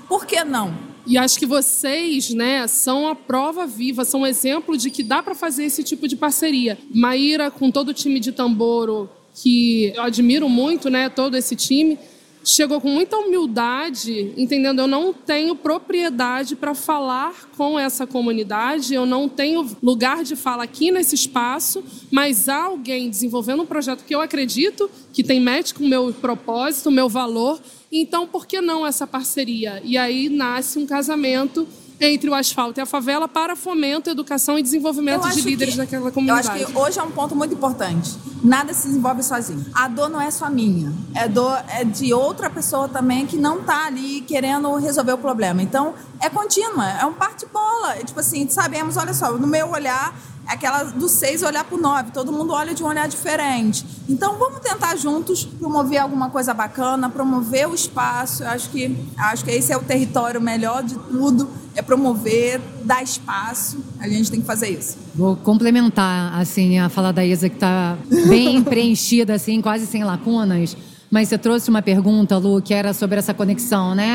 Por 0.08 0.25
que 0.25 0.44
não? 0.44 0.74
E 1.06 1.20
acho 1.20 1.38
que 1.38 1.46
vocês, 1.46 2.32
né, 2.32 2.65
são 2.65 3.08
a 3.08 3.15
prova 3.15 3.68
viva, 3.68 4.04
são 4.04 4.22
um 4.22 4.25
exemplo 4.25 4.75
de 4.75 4.89
que 4.89 5.04
dá 5.04 5.22
para 5.22 5.36
fazer 5.36 5.65
esse 5.65 5.84
tipo 5.84 6.08
de 6.08 6.15
parceria. 6.15 6.80
Maíra, 6.92 7.51
com 7.51 7.70
todo 7.70 7.89
o 7.89 7.94
time 7.94 8.20
de 8.20 8.32
tamboro, 8.32 9.08
que 9.36 9.94
eu 9.96 10.01
admiro 10.01 10.50
muito, 10.50 10.89
né, 10.89 11.10
todo 11.10 11.38
esse 11.38 11.56
time, 11.56 12.00
chegou 12.46 12.80
com 12.80 12.88
muita 12.88 13.18
humildade, 13.18 14.32
entendendo 14.38 14.80
eu 14.80 14.88
não 14.88 15.12
tenho 15.12 15.56
propriedade 15.56 16.56
para 16.56 16.75
falar 16.75 17.50
com 17.58 17.78
essa 17.80 18.06
comunidade, 18.06 18.94
eu 18.94 19.06
não 19.06 19.28
tenho 19.28 19.75
lugar 19.82 20.24
de 20.24 20.36
fala 20.36 20.64
aqui 20.64 20.92
nesse 20.92 21.16
espaço, 21.16 21.84
mas 22.12 22.48
há 22.48 22.66
alguém 22.66 23.10
desenvolvendo 23.10 23.64
um 23.64 23.66
projeto 23.66 24.06
que 24.06 24.14
eu 24.14 24.22
acredito 24.22 24.90
que 25.12 25.24
tem 25.24 25.40
match 25.40 25.74
com 25.74 25.84
o 25.84 25.90
meu 25.90 26.14
propósito, 26.14 26.90
o 26.90 26.92
meu 26.92 27.10
valor, 27.10 27.60
então 27.92 28.28
por 28.28 28.46
que 28.46 28.62
não 28.62 28.86
essa 28.86 29.08
parceria? 29.08 29.82
E 29.84 29.98
aí 29.98 30.30
nasce 30.30 30.78
um 30.78 30.86
casamento 30.86 31.68
entre 32.00 32.30
o 32.30 32.34
asfalto 32.34 32.80
e 32.80 32.82
a 32.82 32.86
favela 32.86 33.28
para 33.28 33.56
fomento, 33.56 34.10
educação 34.10 34.60
e 34.60 34.64
desenvolvimento 34.64 35.30
de 35.30 35.42
líderes 35.42 35.74
que, 35.74 35.80
daquela 35.80 36.12
comunidade. 36.12 36.48
Eu 36.48 36.54
acho 36.54 36.66
que 36.66 36.78
hoje 36.78 37.00
é 37.00 37.04
um 37.04 37.12
ponto 37.12 37.36
muito 37.36 37.54
importante. 37.54 38.16
Nada 38.44 38.74
se 38.74 38.88
desenvolve 38.88 39.24
sozinho. 39.24 39.66
A 39.74 39.88
dor 39.88 40.10
não 40.10 40.22
é 40.22 40.30
só 40.30 40.50
minha, 40.50 40.92
é 41.16 41.28
dor 41.28 41.58
é 41.70 41.84
de 41.84 42.14
outra 42.14 42.50
pessoa 42.50 42.88
também 42.88 43.25
que 43.25 43.38
não 43.38 43.62
está 43.62 43.86
ali 43.86 44.22
querendo 44.22 44.75
resolver 44.75 45.14
o 45.14 45.18
problema. 45.18 45.62
Então, 45.62 45.94
é 46.20 46.30
contínua, 46.30 46.88
é 46.90 47.06
um 47.06 47.14
parte-bola. 47.14 47.96
Tipo 48.06 48.20
assim, 48.20 48.48
sabemos, 48.50 48.98
olha 48.98 49.14
só, 49.14 49.32
no 49.32 49.48
meu 49.48 49.70
olhar, 49.70 50.14
aquela 50.48 50.84
do 50.84 51.08
seis 51.08 51.44
olhar 51.44 51.64
para 51.64 51.75
o 51.75 51.82
nove. 51.82 52.12
Todo 52.12 52.32
mundo 52.32 52.54
olha 52.54 52.74
de 52.74 52.84
um 52.84 52.88
olhar 52.88 53.08
diferente. 53.08 53.86
Então 54.08 54.38
vamos 54.38 54.60
tentar 54.60 54.96
juntos 54.96 55.44
promover 55.44 56.00
alguma 56.00 56.30
coisa 56.30 56.54
bacana, 56.54 57.10
promover 57.10 57.68
o 57.68 57.75
espaço. 57.75 58.44
Eu 58.44 58.50
acho 58.50 58.70
que 58.70 58.96
acho 59.18 59.44
que 59.44 59.52
esse 59.52 59.72
é 59.72 59.78
o 59.78 59.82
território 59.82 60.40
melhor 60.42 60.84
de 60.84 60.96
tudo. 60.96 61.50
É 61.75 61.82
promover, 61.82 62.62
dar 62.84 63.04
espaço. 63.04 63.84
A 64.00 64.08
gente 64.08 64.32
tem 64.32 64.40
que 64.40 64.46
fazer 64.46 64.70
isso. 64.70 64.98
Vou 65.14 65.36
complementar 65.36 66.40
assim 66.40 66.80
a 66.80 66.88
fala 66.88 67.12
da 67.12 67.25
Isa 67.25 67.50
que 67.50 67.56
está 67.56 67.98
bem 68.28 68.64
preenchida 68.64 69.34
assim, 69.34 69.62
quase 69.62 69.86
sem 69.86 70.04
lacunas. 70.04 70.78
Mas 71.12 71.30
você 71.30 71.38
trouxe 71.38 71.70
uma 71.70 71.82
pergunta, 71.82 72.38
Lu, 72.38 72.62
que 72.62 72.74
era 72.74 72.94
sobre 72.94 73.20
essa 73.20 73.34
conexão, 73.34 73.94
né? 73.94 74.12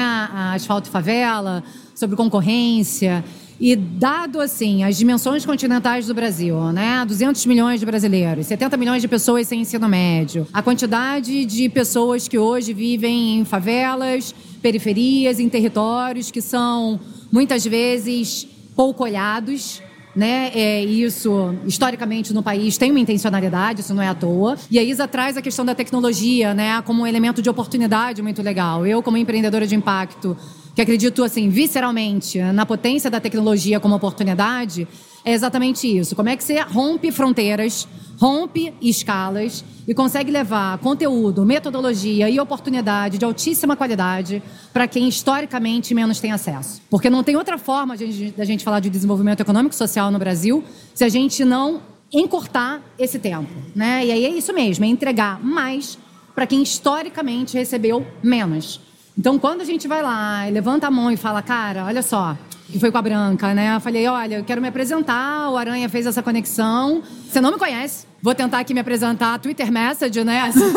Asfalto 0.55 0.89
e 0.89 0.93
favela, 0.93 1.63
sobre 1.95 2.17
concorrência. 2.17 3.25
E 3.61 3.77
dado 3.77 4.41
assim 4.41 4.85
as 4.85 4.97
dimensões 4.97 5.45
continentais 5.45 6.07
do 6.07 6.15
Brasil, 6.15 6.59
né, 6.73 7.05
200 7.07 7.45
milhões 7.45 7.79
de 7.79 7.85
brasileiros, 7.85 8.47
70 8.47 8.75
milhões 8.79 9.03
de 9.03 9.09
pessoas 9.09 9.47
sem 9.47 9.61
ensino 9.61 9.87
médio, 9.87 10.47
a 10.51 10.63
quantidade 10.63 11.45
de 11.45 11.69
pessoas 11.69 12.27
que 12.27 12.39
hoje 12.39 12.73
vivem 12.73 13.41
em 13.41 13.45
favelas, 13.45 14.35
periferias, 14.63 15.39
em 15.39 15.49
territórios 15.51 16.31
que 16.31 16.41
são 16.41 16.99
muitas 17.31 17.63
vezes 17.67 18.49
pouco 18.75 19.05
olhados, 19.05 19.83
né? 20.17 20.51
É, 20.55 20.83
isso, 20.83 21.55
historicamente, 21.67 22.33
no 22.33 22.43
país 22.43 22.77
tem 22.79 22.91
uma 22.91 22.99
intencionalidade, 22.99 23.81
isso 23.81 23.95
não 23.95 24.03
é 24.03 24.09
à 24.09 24.15
toa. 24.15 24.57
E 24.71 24.79
a 24.79 24.83
Isa 24.83 25.07
traz 25.07 25.37
a 25.37 25.43
questão 25.43 25.65
da 25.65 25.75
tecnologia, 25.75 26.55
né, 26.55 26.81
como 26.83 27.03
um 27.03 27.07
elemento 27.07 27.41
de 27.41 27.49
oportunidade 27.49 28.23
muito 28.23 28.43
legal. 28.43 28.87
Eu, 28.87 29.03
como 29.03 29.17
empreendedora 29.17 29.67
de 29.67 29.75
impacto, 29.75 30.37
que 30.75 30.81
acredito 30.81 31.23
assim 31.25 31.49
visceralmente 31.49 32.41
na 32.41 32.65
potência 32.65 33.11
da 33.11 33.21
tecnologia 33.21 33.81
como 33.81 33.95
oportunidade, 33.95 34.87
é 35.25 35.33
exatamente 35.33 35.87
isso. 35.87 36.17
Como 36.17 36.29
é 36.29 36.37
que 36.37 36.43
você 36.43 36.61
rompe 36.61 37.11
fronteiras, 37.11 37.87
rompe 38.19 38.73
escalas 38.81 39.65
e 39.87 39.95
consegue 39.95 40.31
levar 40.31 40.79
conteúdo, 40.79 41.45
metodologia 41.45 42.29
e 42.29 42.39
oportunidade 42.39 43.19
de 43.19 43.25
altíssima 43.25 43.77
qualidade 43.77 44.43
para 44.73 44.87
quem 44.87 45.09
historicamente 45.09 45.95
menos 45.95 46.21
tem 46.21 46.33
acesso. 46.33 46.81
Porque 46.89 47.11
não 47.11 47.23
tem 47.23 47.37
outra 47.37 47.59
forma 47.59 47.97
da 47.97 48.45
gente, 48.45 48.65
falar 48.65 48.81
de 48.81 48.91
desenvolvimento 48.91 49.41
econômico 49.41 49.75
e 49.75 49.79
social 49.79 50.11
no 50.11 50.19
Brasil 50.19 50.63
se 50.95 51.05
a 51.05 51.09
gente 51.09 51.45
não 51.45 51.83
encurtar 52.13 52.83
esse 52.99 53.19
tempo, 53.19 53.51
né? 53.75 54.05
E 54.05 54.13
aí 54.13 54.25
é 54.25 54.31
isso 54.31 54.53
mesmo, 54.53 54.85
é 54.85 54.89
entregar 54.89 55.43
mais 55.43 55.99
para 56.35 56.47
quem 56.47 56.63
historicamente 56.63 57.57
recebeu 57.57 58.07
menos. 58.23 58.81
Então, 59.21 59.39
quando 59.39 59.61
a 59.61 59.65
gente 59.65 59.87
vai 59.87 60.03
lá 60.03 60.49
e 60.49 60.51
levanta 60.51 60.87
a 60.87 60.91
mão 60.91 61.11
e 61.11 61.17
fala, 61.17 61.43
cara, 61.43 61.85
olha 61.85 62.01
só, 62.01 62.39
que 62.73 62.79
foi 62.79 62.91
com 62.91 62.97
a 62.97 63.03
Branca, 63.03 63.53
né? 63.53 63.77
Eu 63.77 63.79
falei, 63.79 64.07
olha, 64.07 64.37
eu 64.37 64.45
quero 64.45 64.63
me 64.63 64.69
apresentar, 64.69 65.51
o 65.51 65.59
Aranha 65.59 65.91
fez 65.91 66.07
essa 66.07 66.23
conexão. 66.23 67.03
Você 67.29 67.39
não 67.39 67.51
me 67.51 67.59
conhece? 67.59 68.07
Vou 68.23 68.35
tentar 68.35 68.61
aqui 68.61 68.73
me 68.73 68.81
apresentar, 68.81 69.39
Twitter 69.39 69.71
Message, 69.71 70.25
né? 70.25 70.41
Assim, 70.41 70.73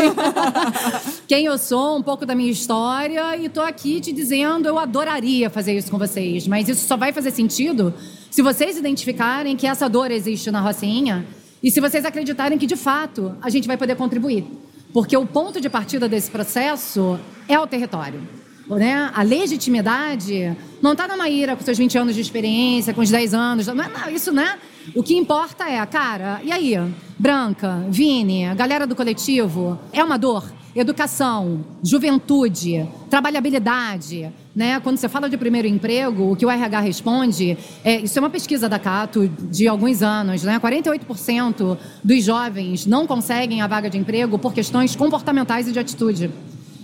quem 1.25 1.45
eu 1.45 1.57
sou, 1.57 1.97
um 1.97 2.01
pouco 2.01 2.25
da 2.25 2.35
minha 2.35 2.51
história, 2.51 3.38
e 3.38 3.47
tô 3.47 3.62
aqui 3.62 4.01
te 4.01 4.12
dizendo, 4.12 4.67
eu 4.67 4.77
adoraria 4.77 5.50
fazer 5.50 5.77
isso 5.77 5.89
com 5.89 5.97
vocês, 5.97 6.45
mas 6.45 6.67
isso 6.67 6.85
só 6.85 6.97
vai 6.97 7.13
fazer 7.13 7.31
sentido 7.31 7.93
se 8.29 8.41
vocês 8.41 8.77
identificarem 8.77 9.55
que 9.55 9.65
essa 9.65 9.88
dor 9.88 10.12
existe 10.12 10.51
na 10.51 10.59
Rocinha 10.59 11.25
e 11.63 11.71
se 11.71 11.79
vocês 11.79 12.03
acreditarem 12.03 12.57
que, 12.57 12.67
de 12.67 12.75
fato, 12.75 13.38
a 13.41 13.50
gente 13.50 13.69
vai 13.69 13.77
poder 13.77 13.95
contribuir. 13.95 14.45
Porque 14.91 15.15
o 15.15 15.25
ponto 15.25 15.62
de 15.62 15.69
partida 15.69 16.09
desse 16.09 16.29
processo 16.29 17.17
é 17.47 17.59
o 17.59 17.67
território. 17.67 18.21
Né? 18.67 19.12
A 19.13 19.21
legitimidade 19.23 20.55
não 20.81 20.93
está 20.93 21.07
na 21.07 21.17
Maíra 21.17 21.55
com 21.55 21.63
seus 21.63 21.77
20 21.77 21.97
anos 21.97 22.15
de 22.15 22.21
experiência, 22.21 22.93
com 22.93 23.01
os 23.01 23.09
10 23.09 23.33
anos. 23.33 23.67
Não 23.67 23.83
é, 23.83 23.89
não, 23.89 24.09
isso, 24.09 24.31
né? 24.31 24.57
O 24.95 25.03
que 25.03 25.15
importa 25.15 25.69
é, 25.69 25.85
cara, 25.85 26.39
e 26.43 26.51
aí? 26.51 26.79
Branca, 27.19 27.85
Vini, 27.89 28.53
galera 28.55 28.88
do 28.88 28.95
coletivo, 28.95 29.79
é 29.91 30.03
uma 30.03 30.17
dor? 30.17 30.43
educação, 30.75 31.63
juventude, 31.83 32.88
trabalhabilidade. 33.09 34.31
Né? 34.55 34.79
Quando 34.79 34.97
você 34.97 35.07
fala 35.07 35.29
de 35.29 35.38
primeiro 35.38 35.67
emprego, 35.67 36.31
o 36.31 36.35
que 36.35 36.45
o 36.45 36.50
RH 36.50 36.79
responde, 36.79 37.57
é, 37.83 38.00
isso 38.01 38.17
é 38.17 38.21
uma 38.21 38.29
pesquisa 38.29 38.67
da 38.67 38.79
Cato 38.79 39.27
de 39.27 39.67
alguns 39.67 40.01
anos, 40.01 40.43
né? 40.43 40.59
48% 40.59 41.77
dos 42.03 42.23
jovens 42.23 42.85
não 42.85 43.05
conseguem 43.05 43.62
a 43.62 43.67
vaga 43.67 43.89
de 43.89 43.97
emprego 43.97 44.38
por 44.39 44.53
questões 44.53 44.95
comportamentais 44.95 45.67
e 45.67 45.71
de 45.71 45.79
atitude. 45.79 46.31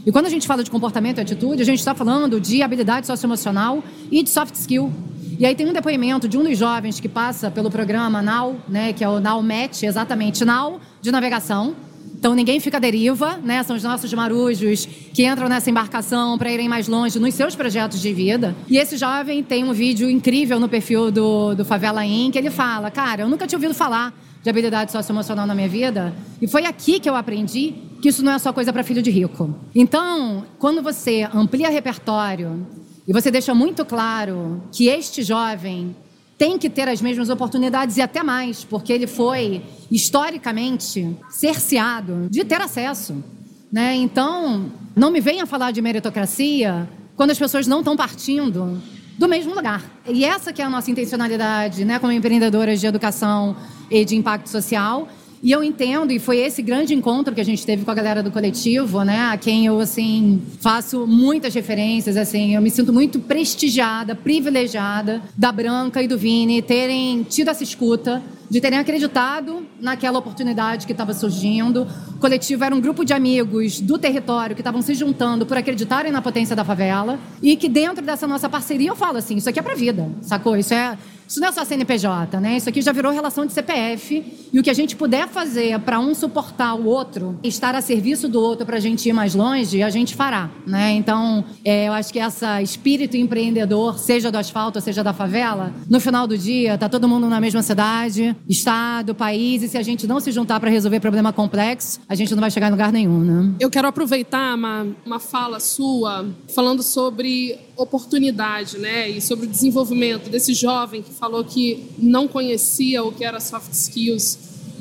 E 0.05 0.11
quando 0.11 0.25
a 0.25 0.29
gente 0.29 0.47
fala 0.47 0.63
de 0.63 0.71
comportamento 0.71 1.17
e 1.17 1.21
atitude, 1.21 1.61
a 1.61 1.65
gente 1.65 1.79
está 1.79 1.93
falando 1.93 2.39
de 2.39 2.61
habilidade 2.61 3.07
socioemocional 3.07 3.83
e 4.11 4.23
de 4.23 4.29
soft 4.29 4.55
skill. 4.55 4.91
E 5.37 5.45
aí 5.45 5.55
tem 5.55 5.67
um 5.67 5.73
depoimento 5.73 6.27
de 6.27 6.37
um 6.37 6.43
dos 6.43 6.57
jovens 6.57 6.99
que 6.99 7.07
passa 7.07 7.49
pelo 7.49 7.69
programa 7.69 8.21
NOW, 8.21 8.57
né, 8.67 8.93
que 8.93 9.03
é 9.03 9.09
o 9.09 9.19
NOW 9.19 9.41
Match, 9.41 9.83
exatamente 9.83 10.43
NOW 10.43 10.79
de 11.01 11.11
navegação, 11.11 11.75
então 12.19 12.35
ninguém 12.35 12.59
fica 12.59 12.75
à 12.75 12.79
deriva, 12.81 13.39
né? 13.41 13.63
São 13.63 13.77
os 13.77 13.83
nossos 13.83 14.13
marujos 14.13 14.85
que 14.85 15.25
entram 15.25 15.47
nessa 15.47 15.69
embarcação 15.69 16.37
para 16.37 16.51
irem 16.51 16.67
mais 16.67 16.85
longe 16.85 17.17
nos 17.17 17.33
seus 17.33 17.55
projetos 17.55 18.01
de 18.01 18.11
vida. 18.11 18.53
E 18.67 18.77
esse 18.77 18.97
jovem 18.97 19.41
tem 19.41 19.63
um 19.63 19.71
vídeo 19.71 20.09
incrível 20.09 20.59
no 20.59 20.67
perfil 20.67 21.11
do, 21.11 21.55
do 21.55 21.63
Favela 21.63 22.05
In, 22.05 22.29
que 22.29 22.37
ele 22.37 22.49
fala: 22.49 22.91
Cara, 22.91 23.21
eu 23.21 23.29
nunca 23.29 23.47
tinha 23.47 23.55
ouvido 23.55 23.73
falar 23.73 24.13
de 24.41 24.49
habilidade 24.49 24.91
socioemocional 24.91 25.45
na 25.45 25.53
minha 25.53 25.67
vida. 25.67 26.13
E 26.41 26.47
foi 26.47 26.65
aqui 26.65 26.99
que 26.99 27.09
eu 27.09 27.15
aprendi 27.15 27.73
que 28.01 28.09
isso 28.09 28.23
não 28.23 28.31
é 28.31 28.39
só 28.39 28.53
coisa 28.53 28.71
para 28.71 28.83
filho 28.83 29.01
de 29.01 29.11
rico. 29.11 29.53
Então, 29.75 30.45
quando 30.57 30.81
você 30.81 31.27
amplia 31.33 31.69
repertório 31.69 32.65
e 33.07 33.11
você 33.11 33.29
deixa 33.29 33.53
muito 33.53 33.83
claro 33.83 34.63
que 34.71 34.87
este 34.87 35.23
jovem 35.23 35.95
tem 36.37 36.57
que 36.57 36.69
ter 36.69 36.87
as 36.87 37.01
mesmas 37.01 37.29
oportunidades 37.29 37.97
e 37.97 38.01
até 38.01 38.23
mais, 38.23 38.63
porque 38.63 38.93
ele 38.93 39.07
foi 39.07 39.61
historicamente 39.91 41.17
cerceado 41.29 42.27
de 42.29 42.45
ter 42.45 42.61
acesso. 42.61 43.21
Né? 43.69 43.95
Então, 43.95 44.71
não 44.95 45.11
me 45.11 45.19
venha 45.19 45.45
falar 45.45 45.71
de 45.71 45.81
meritocracia 45.81 46.87
quando 47.17 47.31
as 47.31 47.37
pessoas 47.37 47.67
não 47.67 47.79
estão 47.79 47.97
partindo 47.97 48.81
do 49.17 49.27
mesmo 49.27 49.53
lugar. 49.53 49.83
E 50.07 50.23
essa 50.23 50.53
que 50.53 50.61
é 50.61 50.65
a 50.65 50.69
nossa 50.69 50.89
intencionalidade, 50.89 51.83
né, 51.83 51.99
como 51.99 52.13
empreendedoras 52.13 52.79
de 52.79 52.87
educação 52.87 53.57
e 53.89 54.05
de 54.05 54.15
impacto 54.15 54.47
social, 54.49 55.07
e 55.41 55.51
eu 55.51 55.63
entendo, 55.63 56.11
e 56.11 56.19
foi 56.19 56.37
esse 56.37 56.61
grande 56.61 56.93
encontro 56.93 57.33
que 57.33 57.39
a 57.39 57.45
gente 57.45 57.65
teve 57.65 57.85
com 57.85 57.91
a 57.91 57.93
galera 57.93 58.21
do 58.21 58.29
coletivo, 58.29 59.03
né? 59.03 59.29
A 59.31 59.37
quem 59.37 59.65
eu, 59.65 59.79
assim, 59.79 60.41
faço 60.59 61.07
muitas 61.07 61.53
referências, 61.53 62.17
assim. 62.17 62.55
Eu 62.55 62.61
me 62.61 62.69
sinto 62.69 62.91
muito 62.91 63.19
prestigiada, 63.19 64.13
privilegiada 64.13 65.21
da 65.37 65.49
Branca 65.49 66.03
e 66.03 66.09
do 66.09 66.17
Vini 66.17 66.61
terem 66.61 67.23
tido 67.23 67.49
essa 67.49 67.63
escuta, 67.63 68.21
de 68.49 68.59
terem 68.59 68.79
acreditado 68.79 69.65
naquela 69.79 70.19
oportunidade 70.19 70.85
que 70.85 70.91
estava 70.91 71.13
surgindo. 71.13 71.87
O 72.09 72.19
coletivo 72.19 72.65
era 72.65 72.75
um 72.75 72.81
grupo 72.81 73.05
de 73.05 73.13
amigos 73.13 73.79
do 73.79 73.97
território 73.97 74.55
que 74.55 74.61
estavam 74.61 74.81
se 74.81 74.93
juntando 74.93 75.45
por 75.45 75.55
acreditarem 75.55 76.11
na 76.11 76.21
potência 76.21 76.53
da 76.53 76.65
favela 76.65 77.17
e 77.41 77.55
que 77.55 77.69
dentro 77.69 78.03
dessa 78.03 78.27
nossa 78.27 78.49
parceria 78.49 78.89
eu 78.89 78.95
falo 78.95 79.19
assim, 79.19 79.37
isso 79.37 79.47
aqui 79.47 79.59
é 79.59 79.61
para 79.61 79.75
vida, 79.75 80.09
sacou? 80.21 80.57
Isso 80.57 80.73
é 80.73 80.97
isso 81.29 81.39
não 81.39 81.47
é 81.47 81.51
só 81.51 81.63
CNPJ, 81.63 82.39
né? 82.39 82.57
Isso 82.57 82.67
aqui 82.67 82.81
já 82.81 82.91
virou 82.91 83.11
relação 83.11 83.45
de 83.45 83.53
CPF. 83.53 84.49
E 84.51 84.59
o 84.59 84.63
que 84.63 84.69
a 84.69 84.73
gente 84.73 84.95
puder 84.95 85.27
fazer 85.27 85.79
para 85.81 85.99
um 85.99 86.15
suportar 86.15 86.73
o 86.73 86.87
outro, 86.87 87.37
estar 87.43 87.75
a 87.75 87.81
serviço 87.81 88.27
do 88.27 88.41
outro 88.41 88.65
para 88.65 88.77
a 88.77 88.79
gente 88.79 89.07
ir 89.07 89.13
mais 89.13 89.35
longe, 89.35 89.83
a 89.83 89.91
gente 89.91 90.15
fará, 90.15 90.49
né? 90.65 90.91
Então, 90.93 91.45
é, 91.63 91.87
eu 91.87 91.93
acho 91.93 92.11
que 92.11 92.17
essa 92.17 92.63
espírito 92.63 93.15
empreendedor, 93.15 93.99
seja 93.99 94.31
do 94.31 94.39
asfalto, 94.39 94.81
seja 94.81 95.03
da 95.03 95.13
favela, 95.13 95.71
no 95.87 95.99
final 95.99 96.25
do 96.25 96.35
dia, 96.35 96.79
tá 96.79 96.89
todo 96.89 97.07
mundo 97.07 97.29
na 97.29 97.39
mesma 97.39 97.61
cidade, 97.61 98.35
estado, 98.47 99.13
país, 99.13 99.61
e 99.61 99.69
se 99.69 99.77
a 99.77 99.83
gente 99.83 100.07
não 100.07 100.19
se 100.19 100.31
juntar 100.31 100.59
para 100.59 100.71
resolver 100.71 100.99
problema 100.99 101.31
complexo, 101.31 101.99
a 102.09 102.15
gente 102.15 102.33
não 102.33 102.41
vai 102.41 102.49
chegar 102.49 102.69
em 102.69 102.71
lugar 102.71 102.91
nenhum, 102.91 103.19
né? 103.19 103.51
Eu 103.59 103.69
quero 103.69 103.87
aproveitar 103.87 104.55
uma, 104.55 104.87
uma 105.05 105.19
fala 105.19 105.59
sua 105.59 106.25
falando 106.55 106.81
sobre 106.81 107.55
oportunidade, 107.77 108.77
né? 108.77 109.07
E 109.09 109.21
sobre 109.21 109.45
o 109.45 109.49
desenvolvimento 109.49 110.29
desse 110.29 110.53
jovem 110.53 111.01
que 111.01 111.13
falou 111.19 111.43
que 111.43 111.85
não 111.97 112.27
conhecia 112.27 113.03
o 113.03 113.11
que 113.11 113.25
era 113.25 113.39
soft 113.39 113.71
skills 113.73 114.37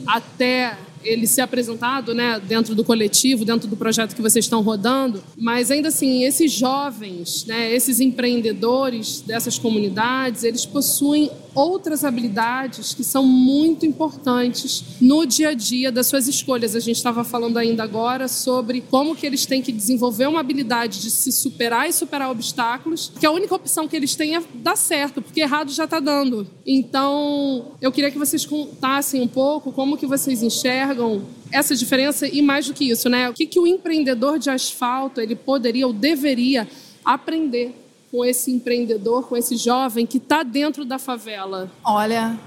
até 0.06 0.78
ele 1.02 1.26
ser 1.26 1.42
apresentado, 1.42 2.14
né, 2.14 2.40
dentro 2.40 2.74
do 2.74 2.84
coletivo, 2.84 3.44
dentro 3.44 3.68
do 3.68 3.76
projeto 3.76 4.14
que 4.14 4.22
vocês 4.22 4.44
estão 4.44 4.62
rodando, 4.62 5.22
mas 5.36 5.70
ainda 5.70 5.88
assim, 5.88 6.24
esses 6.24 6.52
jovens, 6.52 7.44
né, 7.46 7.72
esses 7.72 8.00
empreendedores 8.00 9.20
dessas 9.20 9.58
comunidades, 9.58 10.42
eles 10.44 10.66
possuem 10.66 11.30
outras 11.54 12.04
habilidades 12.04 12.94
que 12.94 13.04
são 13.04 13.24
muito 13.24 13.86
importantes 13.86 14.84
no 15.00 15.26
dia 15.26 15.50
a 15.50 15.54
dia 15.54 15.90
das 15.90 16.06
suas 16.06 16.28
escolhas. 16.28 16.74
A 16.74 16.80
gente 16.80 16.96
estava 16.96 17.24
falando 17.24 17.56
ainda 17.56 17.82
agora 17.82 18.28
sobre 18.28 18.80
como 18.80 19.14
que 19.16 19.26
eles 19.26 19.46
têm 19.46 19.62
que 19.62 19.72
desenvolver 19.72 20.26
uma 20.26 20.40
habilidade 20.40 21.00
de 21.00 21.10
se 21.10 21.32
superar 21.32 21.88
e 21.88 21.92
superar 21.92 22.30
obstáculos, 22.30 23.12
que 23.18 23.26
a 23.26 23.30
única 23.30 23.54
opção 23.54 23.88
que 23.88 23.96
eles 23.96 24.14
têm 24.14 24.36
é 24.36 24.42
dar 24.54 24.76
certo, 24.76 25.20
porque 25.22 25.40
errado 25.40 25.70
já 25.70 25.84
está 25.84 26.00
dando. 26.00 26.46
Então, 26.66 27.72
eu 27.80 27.90
queria 27.90 28.10
que 28.10 28.18
vocês 28.18 28.44
contassem 28.44 29.20
um 29.20 29.28
pouco 29.28 29.72
como 29.72 29.96
que 29.96 30.06
vocês 30.06 30.42
enxergam 30.42 31.22
essa 31.50 31.74
diferença 31.74 32.26
e 32.26 32.42
mais 32.42 32.66
do 32.66 32.74
que 32.74 32.90
isso, 32.90 33.08
né? 33.08 33.28
O 33.30 33.32
que, 33.32 33.46
que 33.46 33.58
o 33.58 33.66
empreendedor 33.66 34.38
de 34.38 34.50
asfalto 34.50 35.20
ele 35.20 35.34
poderia 35.34 35.86
ou 35.86 35.92
deveria 35.92 36.68
aprender 37.04 37.74
com 38.10 38.24
esse 38.24 38.50
empreendedor, 38.50 39.28
com 39.28 39.36
esse 39.36 39.56
jovem 39.56 40.06
que 40.06 40.18
está 40.18 40.42
dentro 40.42 40.84
da 40.84 40.98
favela? 40.98 41.70
Olha, 41.84 42.38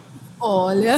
Olha, 0.42 0.98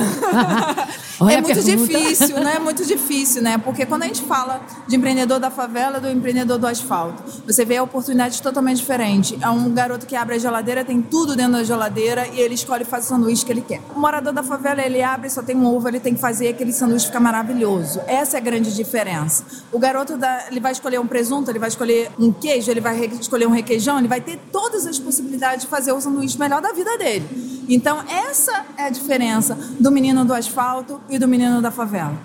Olha 1.20 1.34
é 1.34 1.42
muito 1.42 1.62
pergunta. 1.64 2.00
difícil, 2.00 2.40
né? 2.40 2.54
É 2.56 2.60
muito 2.60 2.86
difícil, 2.86 3.42
né? 3.42 3.58
Porque 3.58 3.86
quando 3.86 4.04
a 4.04 4.08
gente 4.08 4.22
fala 4.22 4.62
de 4.88 4.96
empreendedor 4.96 5.38
da 5.38 5.52
favela 5.52 6.00
do 6.00 6.10
empreendedor 6.10 6.58
do 6.58 6.66
asfalto, 6.66 7.22
você 7.46 7.66
vê 7.66 7.76
a 7.76 7.84
oportunidade 7.84 8.42
totalmente 8.42 8.78
diferente. 8.78 9.38
É 9.42 9.50
um 9.50 9.70
garoto 9.74 10.06
que 10.06 10.16
abre 10.16 10.36
a 10.36 10.38
geladeira, 10.38 10.86
tem 10.86 11.02
tudo 11.02 11.36
dentro 11.36 11.54
da 11.54 11.64
geladeira 11.64 12.26
e 12.28 12.40
ele 12.40 12.56
escolhe 12.56 12.86
fazer 12.86 13.08
o 13.08 13.10
sanduíche 13.10 13.46
que 13.46 13.52
ele 13.52 13.62
quer. 13.62 13.82
O 13.94 14.00
morador 14.00 14.32
da 14.32 14.44
favela, 14.44 14.82
ele 14.82 15.04
abre, 15.04 15.30
só 15.30 15.44
tem 15.44 15.58
um 15.58 15.66
ovo, 15.66 15.90
ele 15.90 16.00
tem 16.00 16.16
que 16.16 16.22
fazer 16.22 16.48
aquele 16.48 16.72
sanduíche 16.72 17.08
ficar 17.08 17.20
maravilhoso. 17.20 18.00
Essa 18.08 18.38
é 18.38 18.40
a 18.40 18.44
grande 18.44 18.74
diferença. 18.74 19.44
O 19.74 19.78
garoto, 19.78 20.18
da, 20.18 20.46
ele 20.50 20.62
vai 20.62 20.72
escolher 20.72 21.00
um 21.00 21.08
presunto, 21.08 21.52
ele 21.52 21.60
vai 21.60 21.68
escolher 21.70 22.10
um 22.18 22.32
queijo, 22.32 22.72
ele 22.72 22.80
vai 22.82 22.98
escolher 23.20 23.46
um 23.46 23.52
requeijão, 23.52 24.00
ele 24.00 24.08
vai 24.08 24.22
ter 24.22 24.40
todas 24.54 24.88
as 24.88 24.98
possibilidades 24.98 25.64
de 25.64 25.68
fazer 25.68 25.92
o 25.92 26.00
sanduíche 26.00 26.40
melhor 26.40 26.62
da 26.62 26.72
vida 26.72 26.98
dele. 26.98 27.53
Então, 27.68 28.04
essa 28.08 28.66
é 28.78 28.84
a 28.84 28.90
diferença 28.90 29.56
do 29.80 29.92
menino 29.92 30.26
do 30.26 30.34
asfalto 30.34 31.00
e 31.10 31.18
do 31.18 31.28
menino 31.28 31.62
da 31.62 31.72
favela. 31.72 32.18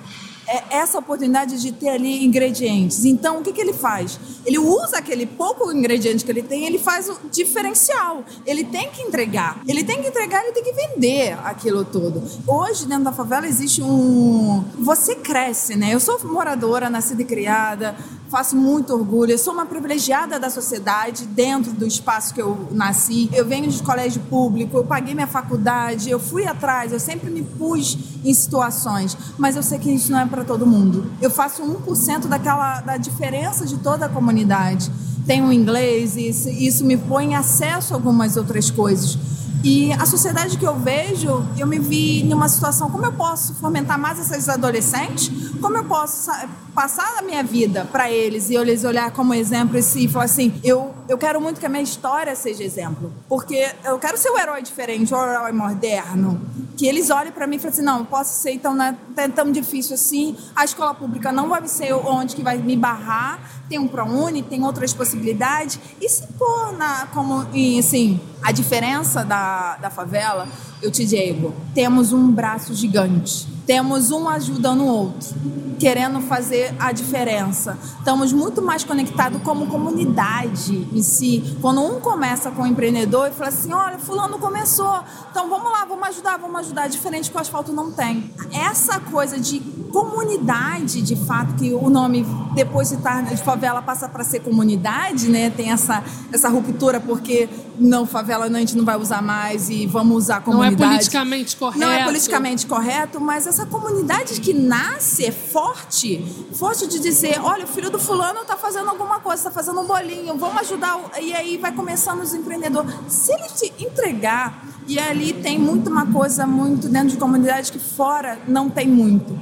É 0.49 0.77
essa 0.79 0.99
oportunidade 0.99 1.61
de 1.61 1.73
ter 1.73 1.91
ali 1.91 2.25
ingredientes. 2.25 3.05
Então, 3.05 3.39
o 3.39 3.43
que, 3.43 3.53
que 3.53 3.61
ele 3.61 3.73
faz? 3.75 4.19
Ele 4.47 4.59
usa 4.59 4.99
aquele 4.99 5.27
pouco 5.27 5.71
ingrediente 5.71 6.25
que 6.25 6.31
ele 6.31 6.43
tem, 6.43 6.65
ele 6.65 6.79
faz 6.79 7.09
o 7.09 7.19
diferencial. 7.31 8.25
Ele 8.47 8.65
tem 8.65 8.91
que 8.91 9.03
entregar. 9.03 9.61
Ele 9.67 9.85
tem 9.85 10.01
que 10.01 10.09
entregar, 10.09 10.43
ele 10.43 10.53
tem 10.53 10.65
que 10.65 10.73
vender 10.73 11.39
aquilo 11.45 11.85
tudo. 11.85 12.23
Hoje, 12.47 12.87
dentro 12.87 13.05
da 13.05 13.13
favela, 13.13 13.47
existe 13.47 13.83
um. 13.83 14.65
Você 14.79 15.15
cresce, 15.15 15.77
né? 15.77 15.93
Eu 15.93 16.01
sou 16.01 16.19
moradora, 16.25 16.89
nascida 16.89 17.23
e 17.23 17.25
criada, 17.25 17.95
faço 18.29 18.57
muito 18.57 18.93
orgulho. 18.93 19.33
Eu 19.33 19.39
sou 19.39 19.53
uma 19.53 19.67
privilegiada 19.67 20.39
da 20.39 20.51
sociedade 20.51 21.27
dentro 21.27 21.73
do 21.73 21.87
espaço 21.87 22.35
que 22.35 22.41
eu 22.41 22.69
nasci. 22.71 23.29
Eu 23.33 23.47
venho 23.47 23.69
de 23.69 23.83
colégio 23.83 24.23
público, 24.23 24.77
eu 24.77 24.85
paguei 24.85 25.15
minha 25.15 25.27
faculdade, 25.27 26.11
eu 26.11 26.21
fui 26.21 26.47
atrás, 26.47 26.93
eu 26.93 27.01
sempre 27.01 27.31
me 27.31 27.43
pus 27.43 27.99
em 28.25 28.35
situações, 28.35 29.17
mas 29.37 29.57
eu 29.57 29.63
sei 29.63 29.79
que 29.79 29.91
isso 29.91 30.13
não 30.13 30.21
é 30.21 30.27
todo 30.45 30.67
mundo. 30.67 31.11
Eu 31.21 31.31
faço 31.31 31.63
1% 31.63 32.27
daquela 32.27 32.81
da 32.81 32.97
diferença 32.97 33.67
de 33.67 33.77
toda 33.79 34.07
a 34.07 34.09
comunidade. 34.09 34.91
Tenho 35.27 35.53
inglês 35.53 36.17
e 36.17 36.29
isso, 36.29 36.49
isso 36.49 36.85
me 36.85 36.97
põe 36.97 37.35
acesso 37.35 37.93
a 37.93 37.97
algumas 37.97 38.37
outras 38.37 38.71
coisas. 38.71 39.19
E 39.65 39.93
a 39.95 40.07
sociedade 40.07 40.57
que 40.57 40.65
eu 40.65 40.79
vejo, 40.79 41.45
eu 41.59 41.67
me 41.67 41.79
vi 41.81 42.23
em 42.23 42.33
uma 42.33 42.49
situação, 42.49 42.89
como 42.91 43.05
eu 43.05 43.13
posso 43.13 43.55
fomentar 43.55 43.99
mais 43.99 44.19
esses 44.21 44.49
adolescentes? 44.49 45.31
Como 45.61 45.77
eu 45.77 45.85
posso 45.85 46.25
sa- 46.27 46.49
passar 46.75 47.19
a 47.19 47.23
minha 47.23 47.43
vida 47.43 47.85
para 47.91 48.09
eles 48.11 48.51
e 48.51 48.55
eu 48.55 48.63
lhes 48.63 48.85
olhar 48.85 49.11
como 49.11 49.35
exemplo 49.35 49.77
e 49.77 50.09
falar 50.09 50.27
assim, 50.27 50.55
eu, 50.63 50.95
eu 51.09 51.17
quero 51.17 51.41
muito 51.41 51.59
que 51.59 51.65
a 51.65 51.69
minha 51.69 51.83
história 51.83 52.37
seja 52.37 52.63
exemplo. 52.63 53.13
Porque 53.29 53.71
eu 53.85 53.99
quero 53.99 54.19
ser 54.19 54.31
o 54.31 54.39
herói 54.39 54.63
diferente, 54.63 55.15
o 55.15 55.17
herói 55.17 55.53
moderno. 55.53 56.41
Que 56.77 56.87
eles 56.87 57.11
olhem 57.11 57.33
para 57.33 57.47
mim 57.47 57.57
e 57.57 57.59
falem 57.59 57.73
assim, 57.73 57.83
não, 57.83 58.05
posso 58.05 58.41
ser 58.41 58.53
então 58.53 58.75
não 58.75 58.85
é 59.17 59.29
tão 59.29 59.51
difícil 59.51 59.95
assim, 59.95 60.37
a 60.55 60.65
escola 60.65 60.95
pública 60.95 61.33
não 61.33 61.49
vai 61.49 61.67
ser 61.67 61.93
onde 61.93 62.37
que 62.37 62.43
vai 62.43 62.59
me 62.59 62.77
barrar, 62.77 63.41
tem 63.69 63.79
um 63.79 63.89
ProUni, 63.89 64.43
tem 64.43 64.63
outras 64.63 64.93
possibilidades. 64.93 65.79
E 66.01 66.09
se 66.09 66.27
pôr 66.39 66.73
na, 66.77 67.07
como, 67.07 67.47
assim, 67.79 68.21
a 68.43 68.53
diferença 68.53 69.25
da, 69.25 69.77
da 69.77 69.91
favela, 69.91 70.47
eu 70.81 70.91
te 70.91 71.05
digo, 71.05 71.55
temos 71.75 72.13
um 72.13 72.31
braço 72.31 72.75
gigante. 72.75 73.47
Temos 73.67 74.11
um 74.11 74.29
ajudando 74.29 74.81
o 74.81 74.87
outro, 74.87 75.35
querendo 75.79 76.23
fazer 76.23 76.75
a 76.79 76.91
diferença. 76.91 77.77
Estamos 77.99 78.33
muito 78.33 78.63
mais 78.63 78.83
conectados 78.83 79.43
como 79.43 79.67
comunidade 79.67 80.89
em 80.99 81.03
si. 81.03 81.57
Quando 81.61 81.81
um 81.83 82.01
começa 82.01 82.51
com 82.51 82.63
o 82.63 82.67
empreendedor 82.67 83.29
e 83.29 83.33
fala 83.33 83.49
assim: 83.49 83.73
olha, 83.73 83.99
fulano 83.99 84.39
começou, 84.39 85.01
então 85.31 85.49
vamos 85.49 85.71
lá, 85.71 85.85
vamos 85.85 86.09
ajudar, 86.09 86.37
vamos 86.37 86.61
ajudar. 86.61 86.89
Diferente 86.89 87.31
que 87.31 87.37
o 87.37 87.41
asfalto 87.41 87.73
não 87.73 87.93
tem. 87.93 88.31
Essa 88.53 89.01
coisa 89.01 89.39
de 89.39 89.61
comunidade, 89.93 91.03
de 91.03 91.17
fato, 91.17 91.55
que 91.55 91.73
o 91.73 91.89
nome 91.89 92.27
depois 92.55 92.89
de 92.89 92.97
estar 92.97 93.23
de 93.25 93.37
favela 93.37 93.81
passa 93.83 94.09
para 94.09 94.25
ser 94.25 94.41
comunidade, 94.41 95.29
né? 95.29 95.51
Tem 95.51 95.71
essa, 95.71 96.03
essa 96.33 96.49
ruptura 96.49 97.01
porque 97.01 97.49
não, 97.79 98.07
favela 98.07 98.49
não, 98.49 98.57
a 98.57 98.61
gente 98.61 98.77
não 98.77 98.85
vai 98.85 98.97
usar 98.97 99.23
mais 99.23 99.71
e 99.71 99.87
vamos 99.87 100.17
usar 100.17 100.43
Não 100.47 100.63
é 100.63 100.71
comunidade. 100.71 100.91
politicamente 100.91 101.57
correto. 101.57 101.79
Não 101.79 101.91
é 101.91 102.05
politicamente 102.05 102.67
correto, 102.67 103.21
mas 103.21 103.47
essa 103.47 103.67
comunidade 103.67 104.41
que 104.41 104.53
nasce 104.53 105.27
é 105.27 105.33
forte, 105.33 106.25
forte 106.55 106.87
de 106.87 106.99
dizer, 106.99 107.41
olha, 107.41 107.65
o 107.65 107.69
filho 107.69 107.91
do 107.91 107.99
fulano 107.99 108.41
está 108.41 108.57
fazendo 108.57 108.89
alguma 108.89 109.21
coisa, 109.21 109.49
está 109.49 109.51
fazendo 109.51 109.81
um 109.81 109.87
bolinho, 109.87 110.37
vamos 110.37 110.61
ajudar. 110.63 110.97
o-" 110.97 111.21
E 111.21 111.33
aí 111.33 111.57
vai 111.57 111.73
começando 111.73 112.21
os 112.21 112.35
empreendedores. 112.35 112.93
Se 113.09 113.33
ele 113.33 113.49
te 113.49 113.73
entregar, 113.85 114.65
e 114.87 114.99
ali 114.99 115.33
tem 115.35 115.59
muito 115.59 115.91
uma 115.91 116.07
coisa 116.07 116.47
muito 116.47 116.89
dentro 116.89 117.11
de 117.11 117.17
comunidade 117.17 117.71
que 117.71 117.79
fora 117.79 118.39
não 118.49 118.71
tem 118.71 118.89
muito 118.89 119.39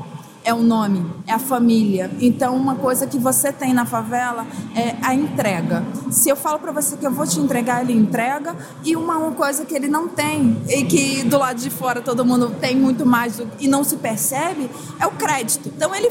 é 0.46 0.54
o 0.54 0.62
nome, 0.62 1.04
é 1.26 1.32
a 1.32 1.38
família. 1.40 2.08
Então, 2.20 2.54
uma 2.56 2.76
coisa 2.76 3.04
que 3.06 3.18
você 3.18 3.52
tem 3.52 3.74
na 3.74 3.84
favela 3.84 4.46
é 4.76 4.94
a 5.02 5.12
entrega. 5.12 5.84
Se 6.08 6.28
eu 6.28 6.36
falo 6.36 6.60
para 6.60 6.70
você 6.70 6.96
que 6.96 7.04
eu 7.04 7.10
vou 7.10 7.26
te 7.26 7.40
entregar, 7.40 7.82
ele 7.82 7.92
entrega. 7.92 8.54
E 8.84 8.94
uma, 8.94 9.18
uma 9.18 9.32
coisa 9.32 9.64
que 9.64 9.74
ele 9.74 9.88
não 9.88 10.06
tem, 10.06 10.62
e 10.68 10.84
que 10.84 11.24
do 11.24 11.36
lado 11.36 11.60
de 11.60 11.68
fora 11.68 12.00
todo 12.00 12.24
mundo 12.24 12.54
tem 12.60 12.76
muito 12.76 13.04
mais 13.04 13.36
do- 13.38 13.50
e 13.58 13.66
não 13.66 13.82
se 13.82 13.96
percebe, 13.96 14.70
é 15.00 15.06
o 15.06 15.10
crédito. 15.10 15.68
Então, 15.76 15.92
ele 15.94 16.10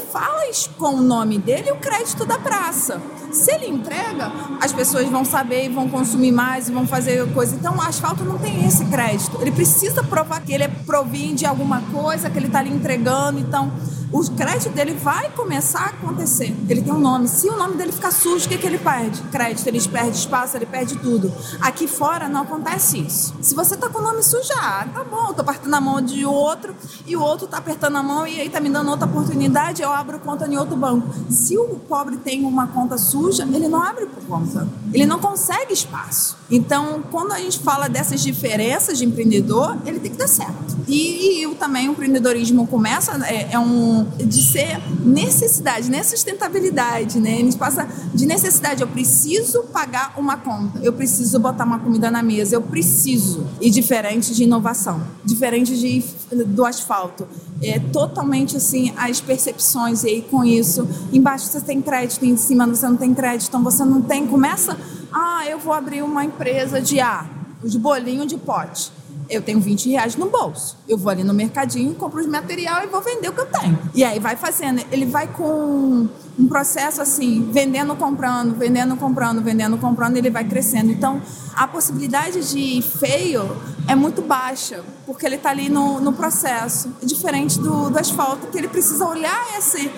isso 0.52 0.70
com 0.78 0.96
o 0.96 1.02
nome 1.02 1.38
dele 1.38 1.72
o 1.72 1.78
crédito 1.78 2.26
da 2.26 2.38
praça. 2.38 3.02
Se 3.32 3.52
ele 3.54 3.68
entrega, 3.68 4.32
as 4.62 4.72
pessoas 4.74 5.08
vão 5.08 5.24
saber 5.24 5.66
e 5.66 5.70
vão 5.70 5.88
consumir 5.90 6.32
mais 6.32 6.68
e 6.68 6.72
vão 6.72 6.86
fazer 6.86 7.26
coisa. 7.34 7.56
Então, 7.56 7.76
o 7.78 7.82
asfalto 7.82 8.24
não 8.26 8.38
tem 8.38 8.66
esse 8.66 8.84
crédito. 8.86 9.38
Ele 9.42 9.52
precisa 9.52 10.04
provar 10.04 10.42
que 10.42 10.54
ele 10.54 10.64
é 10.64 10.68
provém 10.68 11.34
de 11.36 11.46
alguma 11.46 11.82
coisa, 11.82 12.30
que 12.30 12.38
ele 12.38 12.48
está 12.48 12.60
ali 12.60 12.74
entregando. 12.74 13.40
Então, 13.40 13.72
o 14.12 14.24
crédito 14.32 14.70
dele 14.70 14.94
vai 14.94 15.30
começar 15.32 15.82
a 15.82 15.86
acontecer. 15.88 16.56
Ele 16.70 16.82
tem 16.82 16.94
um 16.94 17.00
nome. 17.00 17.28
Se 17.28 17.50
o 17.50 17.56
nome 17.56 17.76
dele 17.76 17.92
ficar 17.92 18.12
sujo, 18.12 18.46
o 18.46 18.50
que, 18.50 18.58
que 18.58 18.68
ele 18.68 18.78
perde? 18.78 19.22
Crédito, 19.24 19.68
ele 19.68 19.82
perde 19.88 20.18
espaço, 20.18 20.58
ele 20.58 20.66
perde 20.66 20.96
tudo. 20.98 21.32
Aqui 21.62 21.88
fora 21.88 22.28
não 22.28 22.42
acontece 22.42 23.00
isso. 23.00 23.36
Se 23.42 23.56
você 23.56 23.76
tá 23.76 23.90
com 23.90 24.00
o 24.00 24.02
nome 24.02 24.24
sujo, 24.24 24.54
ah, 24.58 24.88
tá 24.94 25.04
bom, 25.04 25.34
tô 25.34 25.42
apertando 25.42 25.74
a 25.74 25.82
mão 25.82 26.02
de 26.02 26.26
outro 26.26 26.76
e 27.06 27.16
o 27.16 27.22
outro 27.22 27.48
tá 27.48 27.58
apertando 27.58 27.98
a 27.98 28.04
mão 28.04 28.28
e 28.28 28.40
aí 28.40 28.50
tá 28.50 28.60
me 28.60 28.70
dando 28.70 28.90
outra 28.90 29.08
oportunidade, 29.08 29.82
eu 29.82 29.92
abro 29.92 30.20
conta 30.20 30.48
em 30.48 30.58
outro 30.58 30.76
banco. 30.76 31.08
Se 31.30 31.58
o 31.58 31.76
pobre 31.88 32.18
tem 32.18 32.46
uma 32.46 32.68
conta 32.68 32.98
suja, 32.98 33.44
ele 33.44 33.68
não 33.68 33.82
abre 33.82 34.06
por 34.06 34.24
conta. 34.26 34.68
Ele 34.94 35.06
não 35.06 35.20
consegue 35.20 35.74
espaço. 35.74 36.38
Então, 36.50 37.04
quando 37.12 37.32
a 37.32 37.40
gente 37.40 37.60
fala 37.60 37.88
dessas 37.88 38.22
diferenças 38.22 38.98
de 38.98 39.06
empreendedor, 39.06 39.78
ele 39.86 40.00
tem 40.00 40.12
que 40.12 40.18
dar 40.18 40.28
certo. 40.28 40.78
E, 40.88 41.44
e 41.44 41.56
também, 41.56 41.90
o 41.90 41.94
empreendedorismo 41.94 42.68
começa, 42.68 43.14
é, 43.26 43.54
é 43.54 43.60
um 43.60 44.06
de 44.18 44.44
ser 44.44 44.80
necessidade, 45.04 45.90
né? 45.90 46.04
Sustentabilidade, 46.04 47.20
né? 47.20 47.38
Gente 47.38 47.58
passa 47.58 47.88
de 48.14 48.26
necessidade. 48.26 48.82
Eu 48.82 48.88
preciso 48.88 49.64
pagar 49.64 50.14
uma 50.18 50.38
conta, 50.38 50.80
eu 50.84 50.94
preciso 50.94 51.40
botar 51.40 51.66
uma 51.66 51.80
comida 51.80 52.12
na 52.12 52.22
mesa, 52.22 52.56
eu 52.56 52.62
preciso. 52.62 53.48
E 53.60 53.70
diferente 53.70 54.34
de 54.36 54.44
inovação, 54.44 55.02
diferente 55.24 55.76
de, 55.76 56.04
do 56.46 56.64
asfalto. 56.66 57.28
É 57.62 57.80
totalmente 57.80 58.58
assim 58.58 58.94
as 58.98 59.20
percepções 59.22 60.04
e 60.04 60.08
aí 60.08 60.22
com 60.22 60.44
isso, 60.44 60.88
embaixo 61.12 61.48
você 61.48 61.62
tem 61.62 61.82
crédito, 61.82 62.26
em 62.26 62.38
cima 62.38 62.68
você 62.68 62.88
não 62.88 62.98
tem 62.98 63.14
crédito, 63.14 63.48
então 63.48 63.64
você 63.64 63.84
não 63.86 64.02
tem, 64.02 64.28
começa, 64.28 64.78
ah, 65.12 65.44
eu 65.48 65.60
vou 65.60 65.74
abrir 65.74 66.02
uma 66.02 66.24
empresa 66.24 66.82
de 66.82 67.00
ah, 67.00 67.26
de 67.64 67.78
bolinho 67.80 68.26
de 68.26 68.38
pote. 68.38 68.92
Eu 69.28 69.42
tenho 69.42 69.60
20 69.60 69.90
reais 69.90 70.16
no 70.16 70.30
bolso. 70.30 70.78
Eu 70.88 70.98
vou 70.98 71.10
ali 71.10 71.24
no 71.24 71.34
mercadinho, 71.34 71.96
compro 71.96 72.22
os 72.22 72.28
material 72.28 72.84
e 72.84 72.88
vou 72.88 73.02
vender 73.02 73.30
o 73.30 73.34
que 73.34 73.42
eu 73.42 73.48
tenho. 73.48 73.80
E 73.94 74.04
aí 74.04 74.20
vai 74.20 74.36
fazendo. 74.36 74.86
Ele 74.92 75.06
vai 75.06 75.28
com 75.28 76.08
um 76.38 76.48
processo 76.48 77.02
assim, 77.02 77.50
vendendo, 77.52 77.96
comprando, 77.96 78.56
vendendo, 78.56 78.96
comprando, 78.98 79.42
vendendo, 79.42 79.78
comprando, 79.78 80.18
ele 80.18 80.30
vai 80.30 80.44
crescendo. 80.44 80.92
Então, 80.92 81.22
a 81.56 81.68
possibilidade 81.68 82.52
de 82.52 82.82
feio 82.84 83.58
é 83.88 83.96
muito 83.96 84.22
baixa, 84.22 84.84
porque 85.06 85.26
ele 85.26 85.36
está 85.36 85.50
ali 85.50 85.70
no, 85.70 86.00
no 86.00 86.14
processo. 86.14 86.92
É 87.02 87.06
diferente 87.06 87.58
do, 87.60 87.90
do 87.90 87.98
asfalto, 87.98 88.48
que 88.48 88.58
ele 88.58 88.68
precisa 88.68 89.08
olhar 89.08 89.58
esse 89.58 89.90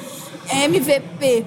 MVP. 0.50 1.46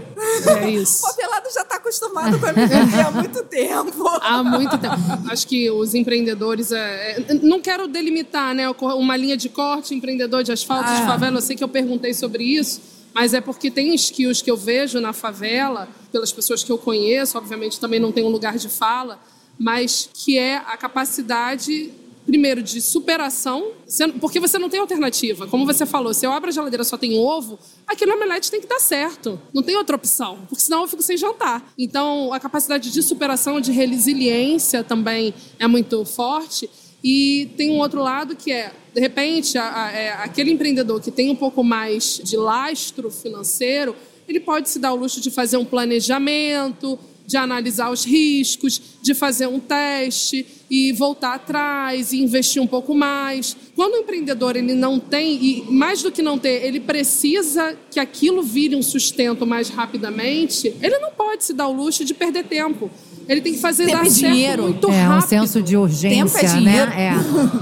É 0.62 0.70
isso. 0.70 1.00
O 1.10 1.10
papelado 1.10 1.48
já 1.52 1.62
está 1.62 1.76
acostumado 1.76 2.38
com 2.38 2.46
a 2.46 2.50
MVB 2.50 3.00
há 3.00 3.10
muito 3.10 3.42
tempo. 3.44 4.08
Há 4.20 4.42
muito 4.42 4.78
tempo. 4.78 4.96
Acho 5.30 5.46
que 5.46 5.70
os 5.70 5.94
empreendedores. 5.94 6.72
É, 6.72 7.20
é, 7.28 7.34
não 7.42 7.60
quero 7.60 7.88
delimitar 7.88 8.54
né, 8.54 8.68
uma 8.70 9.16
linha 9.16 9.36
de 9.36 9.48
corte, 9.48 9.94
empreendedor 9.94 10.42
de 10.42 10.52
asfalto, 10.52 10.88
ah. 10.88 11.00
de 11.00 11.06
favela. 11.06 11.38
Eu 11.38 11.42
sei 11.42 11.56
que 11.56 11.64
eu 11.64 11.68
perguntei 11.68 12.14
sobre 12.14 12.44
isso, 12.44 12.80
mas 13.14 13.34
é 13.34 13.40
porque 13.40 13.70
tem 13.70 13.94
skills 13.94 14.42
que 14.42 14.50
eu 14.50 14.56
vejo 14.56 15.00
na 15.00 15.12
favela, 15.12 15.88
pelas 16.12 16.32
pessoas 16.32 16.62
que 16.62 16.70
eu 16.70 16.78
conheço, 16.78 17.36
obviamente 17.38 17.80
também 17.80 17.98
não 17.98 18.12
tem 18.12 18.24
um 18.24 18.28
lugar 18.28 18.56
de 18.56 18.68
fala, 18.68 19.18
mas 19.58 20.08
que 20.12 20.38
é 20.38 20.56
a 20.56 20.76
capacidade 20.76 21.92
primeiro, 22.30 22.62
de 22.62 22.80
superação, 22.80 23.72
porque 24.20 24.38
você 24.38 24.56
não 24.56 24.70
tem 24.70 24.78
alternativa. 24.78 25.48
Como 25.48 25.66
você 25.66 25.84
falou, 25.84 26.14
se 26.14 26.24
eu 26.24 26.30
abro 26.30 26.48
a 26.48 26.52
geladeira 26.52 26.84
só 26.84 26.96
tem 26.96 27.18
ovo, 27.18 27.58
aquele 27.84 28.12
omelete 28.12 28.52
tem 28.52 28.60
que 28.60 28.68
dar 28.68 28.78
certo. 28.78 29.40
Não 29.52 29.64
tem 29.64 29.76
outra 29.76 29.96
opção, 29.96 30.38
porque 30.48 30.62
senão 30.62 30.82
eu 30.82 30.88
fico 30.88 31.02
sem 31.02 31.16
jantar. 31.16 31.72
Então, 31.76 32.32
a 32.32 32.38
capacidade 32.38 32.92
de 32.92 33.02
superação, 33.02 33.60
de 33.60 33.72
resiliência 33.72 34.84
também 34.84 35.34
é 35.58 35.66
muito 35.66 36.04
forte. 36.04 36.70
E 37.02 37.50
tem 37.56 37.72
um 37.72 37.78
outro 37.78 38.00
lado 38.00 38.36
que 38.36 38.52
é, 38.52 38.72
de 38.94 39.00
repente, 39.00 39.58
a, 39.58 39.86
a, 39.86 39.90
é, 39.90 40.12
aquele 40.12 40.52
empreendedor 40.52 41.00
que 41.00 41.10
tem 41.10 41.30
um 41.30 41.36
pouco 41.36 41.64
mais 41.64 42.20
de 42.22 42.36
lastro 42.36 43.10
financeiro, 43.10 43.96
ele 44.28 44.38
pode 44.38 44.68
se 44.68 44.78
dar 44.78 44.92
o 44.92 44.96
luxo 44.96 45.20
de 45.20 45.32
fazer 45.32 45.56
um 45.56 45.64
planejamento, 45.64 46.96
de 47.30 47.36
analisar 47.36 47.92
os 47.92 48.04
riscos, 48.04 48.82
de 49.00 49.14
fazer 49.14 49.46
um 49.46 49.60
teste 49.60 50.44
e 50.68 50.90
voltar 50.90 51.34
atrás 51.34 52.12
e 52.12 52.20
investir 52.20 52.60
um 52.60 52.66
pouco 52.66 52.92
mais. 52.92 53.56
Quando 53.76 53.94
o 53.94 53.96
empreendedor 53.98 54.56
ele 54.56 54.74
não 54.74 54.98
tem 54.98 55.36
e 55.40 55.64
mais 55.70 56.02
do 56.02 56.10
que 56.10 56.22
não 56.22 56.36
ter, 56.36 56.64
ele 56.64 56.80
precisa 56.80 57.76
que 57.88 58.00
aquilo 58.00 58.42
vire 58.42 58.74
um 58.74 58.82
sustento 58.82 59.46
mais 59.46 59.68
rapidamente, 59.68 60.74
ele 60.82 60.98
não 60.98 61.12
pode 61.12 61.44
se 61.44 61.52
dar 61.52 61.68
o 61.68 61.72
luxo 61.72 62.04
de 62.04 62.14
perder 62.14 62.46
tempo. 62.46 62.90
Ele 63.28 63.40
tem 63.40 63.52
que 63.52 63.60
fazer 63.60 63.86
tempo 63.86 63.98
dar 63.98 64.06
é 64.06 64.10
dinheiro. 64.10 64.62
muito 64.64 64.90
é, 64.90 65.00
rápido. 65.00 65.32
É 65.34 65.40
um 65.40 65.46
senso 65.46 65.62
de 65.62 65.76
urgência, 65.76 66.40
tempo 66.40 66.56
é 66.56 66.60
né? 66.60 67.14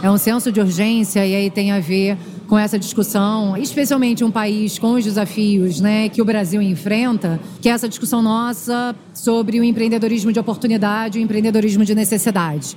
É, 0.02 0.06
é 0.06 0.10
um 0.10 0.16
senso 0.16 0.50
de 0.50 0.60
urgência 0.60 1.26
e 1.26 1.34
aí 1.34 1.50
tem 1.50 1.72
a 1.72 1.78
ver 1.78 2.16
com 2.48 2.58
essa 2.58 2.78
discussão, 2.78 3.56
especialmente 3.56 4.24
um 4.24 4.30
país 4.30 4.78
com 4.78 4.94
os 4.94 5.04
desafios 5.04 5.80
né, 5.80 6.08
que 6.08 6.22
o 6.22 6.24
Brasil 6.24 6.62
enfrenta, 6.62 7.38
que 7.60 7.68
é 7.68 7.72
essa 7.72 7.88
discussão 7.88 8.22
nossa 8.22 8.96
sobre 9.12 9.60
o 9.60 9.64
empreendedorismo 9.64 10.32
de 10.32 10.40
oportunidade, 10.40 11.18
o 11.18 11.22
empreendedorismo 11.22 11.84
de 11.84 11.94
necessidade. 11.94 12.76